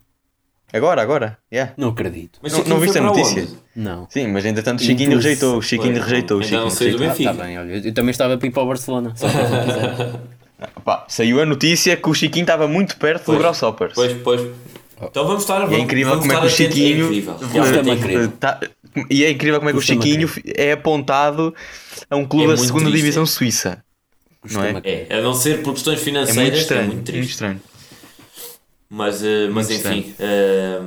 [0.74, 1.38] Agora, agora.
[1.52, 1.74] Yeah.
[1.76, 2.40] Não acredito.
[2.42, 3.42] Mas Não- não viste a notícia?
[3.44, 3.58] onde?
[3.76, 4.08] Não.
[4.10, 5.28] Sim, mas entretanto o Chiquinho Impulso.
[5.28, 5.58] rejeitou.
[5.58, 6.38] O Chiquinho Pois, rejeitou.
[6.38, 7.10] O ainda Chiquinho não saiu do rejeitou.
[7.18, 7.32] Benfica.
[7.32, 9.14] Está bem, olha, eu também estava para ir para o Barcelona.
[10.86, 13.38] Pá, saiu a notícia que o Chiquinho estava muito perto Pois.
[13.38, 13.94] do Grasshoppers.
[13.96, 14.42] Pois, pois.
[15.02, 16.50] Então vamos estar E é vamos- incrível vamos como é que o.
[16.50, 17.12] Chiquinho.
[17.12, 18.28] É é a crer.
[18.40, 18.60] tá-
[19.10, 21.54] e é incrível como é que o a Chiquinho é apontado
[22.10, 22.98] a um clube É da segunda triste.
[22.98, 23.84] divisão suíça.
[24.50, 24.74] Não é?
[24.84, 26.82] É, a não ser por questões É financeiras, muito estranho.
[26.82, 27.32] é muito muito triste.
[27.32, 27.62] estranho.
[28.94, 30.82] Mas, eh, mas enfim, eh,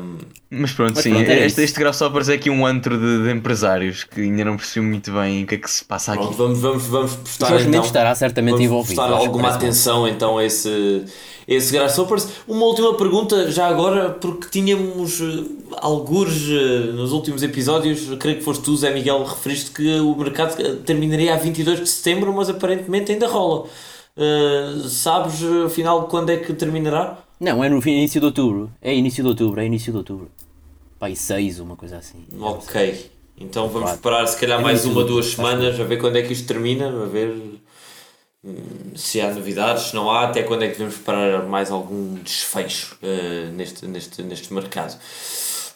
[0.50, 3.30] Mas pronto, Mas sim, pronto, era este, este Grasshoppers é aqui um antro de, de
[3.32, 6.22] empresários que ainda não percebi muito bem o que é que se passa aqui.
[6.22, 9.00] pronto, vamos, vamos, vamos prestar então, estará certamente vamos envolvido.
[9.00, 11.06] prestar alguma atenção então a esse,
[11.48, 12.28] esse Grasshoppers.
[12.46, 15.44] Uma última pergunta já agora, porque tínhamos eh,
[15.78, 20.54] algures eh, nos últimos episódios, creio que foste tu, Zé Miguel, referiste que o mercado
[20.84, 23.66] terminaria a 22 de setembro, mas aparentemente ainda rola.
[24.16, 27.23] Eh, sabes afinal quando é que terminará?
[27.44, 28.72] Não, é no início de outubro.
[28.80, 30.30] É início de outubro, é início de outubro.
[31.06, 32.24] E 6, uma coisa assim.
[32.40, 33.10] Ok.
[33.38, 36.46] Então vamos esperar se calhar mais uma, duas semanas, a ver quando é que isto
[36.46, 37.60] termina, a ver
[38.42, 42.14] hum, se há novidades, se não há, até quando é que devemos esperar mais algum
[42.14, 44.98] desfecho uh, neste, neste, neste mercado.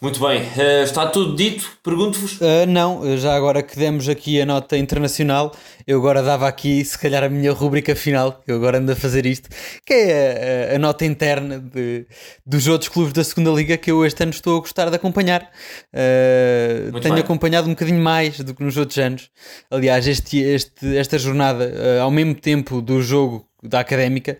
[0.00, 1.68] Muito bem, uh, está tudo dito?
[1.82, 2.40] Pergunto-vos.
[2.40, 5.52] Uh, não, já agora que demos aqui a nota internacional,
[5.88, 8.94] eu agora dava aqui, se calhar, a minha rubrica final, que eu agora ando a
[8.94, 9.48] fazer isto,
[9.84, 12.06] que é a, a nota interna de,
[12.46, 15.50] dos outros clubes da segunda Liga que eu este ano estou a gostar de acompanhar.
[15.92, 17.24] Uh, tenho bem.
[17.24, 19.30] acompanhado um bocadinho mais do que nos outros anos.
[19.68, 24.38] Aliás, este, este, esta jornada, ao mesmo tempo do jogo da académica,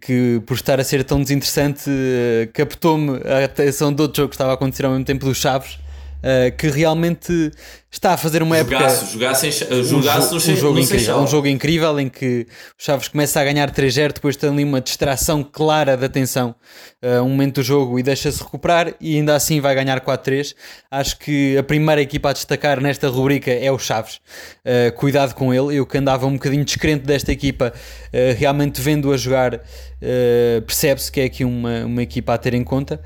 [0.00, 4.34] que por estar a ser tão desinteressante, uh, captou-me a atenção de outro jogo que
[4.34, 7.50] estava a acontecer ao mesmo tempo do Chaves, uh, que realmente
[7.96, 9.12] está a fazer uma jogaço, época.
[9.12, 9.50] Jogasse,
[9.84, 12.46] jogasse um, um, um, jogo incrível, um jogo incrível em que
[12.78, 16.54] o Chaves começa a ganhar 3-0, depois tem ali uma distração clara da atenção,
[17.02, 20.54] uh, um momento do jogo e deixa-se recuperar e ainda assim vai ganhar 4-3.
[20.90, 24.16] Acho que a primeira equipa a destacar nesta rubrica é o Chaves.
[24.64, 29.16] Uh, cuidado com ele, eu que andava um bocadinho descrente desta equipa, uh, realmente vendo-a
[29.16, 29.54] jogar.
[29.54, 33.00] Uh, percebe-se que é aqui uma, uma equipa a ter em conta.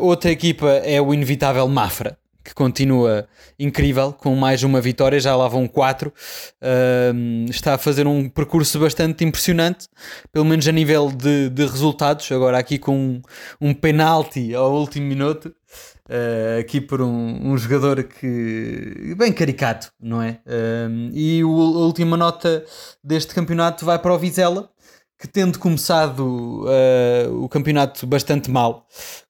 [0.00, 3.26] Outra equipa é o inevitável Mafra, que continua
[3.58, 6.12] incrível, com mais uma vitória, já lá vão quatro.
[6.60, 9.88] Uh, está a fazer um percurso bastante impressionante,
[10.30, 12.30] pelo menos a nível de, de resultados.
[12.30, 13.22] Agora, aqui com um,
[13.60, 19.14] um penalti ao último minuto, uh, aqui por um, um, jogador que.
[19.16, 20.38] bem caricato, não é?
[20.46, 22.62] Uh, e o, a última nota
[23.02, 24.68] deste campeonato vai para o Vizela.
[25.16, 28.86] Que tendo começado ah, o campeonato bastante mal,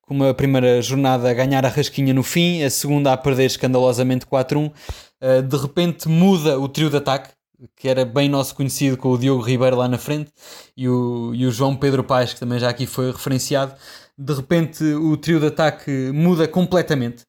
[0.07, 4.27] com uma primeira jornada a ganhar a rasquinha no fim, a segunda a perder escandalosamente
[4.27, 4.69] 4-1.
[4.69, 4.73] Uh,
[5.21, 7.31] eh, de repente muda o trio de ataque,
[7.77, 10.31] que era bem nosso conhecido com o Diogo Ribeiro lá na frente
[10.77, 13.75] e o, e o João Pedro Paes, que também já aqui foi referenciado.
[14.17, 17.25] De repente o trio de ataque muda completamente.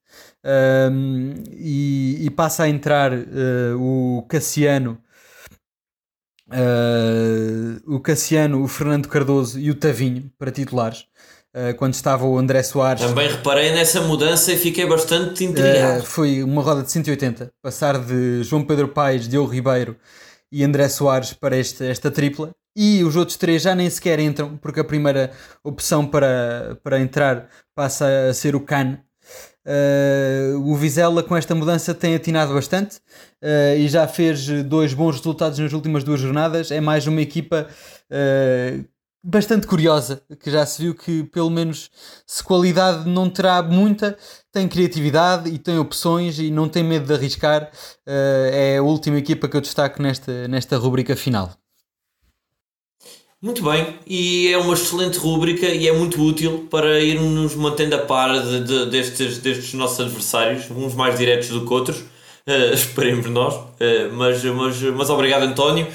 [0.47, 5.01] Um, e, e, passa a entrar uh, o Cassiano,
[6.49, 11.07] uh, o Cassiano, o Fernando Cardoso e o Tavinho para titulares.
[11.57, 13.01] Eh, quando estava o André Soares.
[13.01, 16.01] Também reparei nessa mudança e fiquei bastante intrigado.
[16.01, 19.95] Uh, foi uma roda de 180, passar de João Pedro Paes, Diogo Ribeiro
[20.51, 22.51] e André Soares para esta, esta tripla.
[22.75, 25.31] E os outros três já nem sequer entram, porque a primeira
[25.63, 28.99] opção para, para entrar passa a ser o Can.
[29.65, 32.97] Uh, o Vizela com esta mudança tem atinado bastante
[33.41, 36.69] uh, e já fez dois bons resultados nas últimas duas jornadas.
[36.69, 37.65] É mais uma equipa
[38.11, 38.94] uh,
[39.27, 41.89] bastante curiosa, que já se viu que pelo menos
[42.27, 44.15] se qualidade não terá muita,
[44.51, 47.71] tem criatividade e tem opções e não tem medo de arriscar.
[48.07, 51.51] Uh, é a última equipa que eu destaco nesta, nesta rubrica final.
[53.41, 57.99] Muito bem, e é uma excelente rúbrica e é muito útil para irmos mantendo a
[57.99, 63.25] par de, de, destes, destes nossos adversários, uns mais diretos do que outros, uh, esperemos
[63.27, 65.87] nós, uh, mas, mas, mas obrigado António.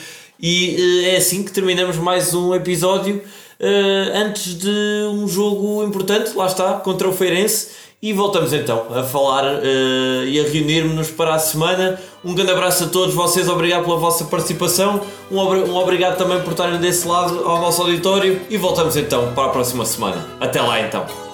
[0.42, 6.34] E uh, é assim que terminamos mais um episódio uh, antes de um jogo importante,
[6.34, 7.90] lá está, contra o Feirense.
[8.02, 12.00] E voltamos então a falar uh, e a reunir-nos para a semana.
[12.24, 16.52] Um grande abraço a todos vocês, obrigado pela vossa participação, um, um obrigado também por
[16.52, 20.26] estarem desse lado ao nosso auditório e voltamos então para a próxima semana.
[20.40, 21.29] Até lá então.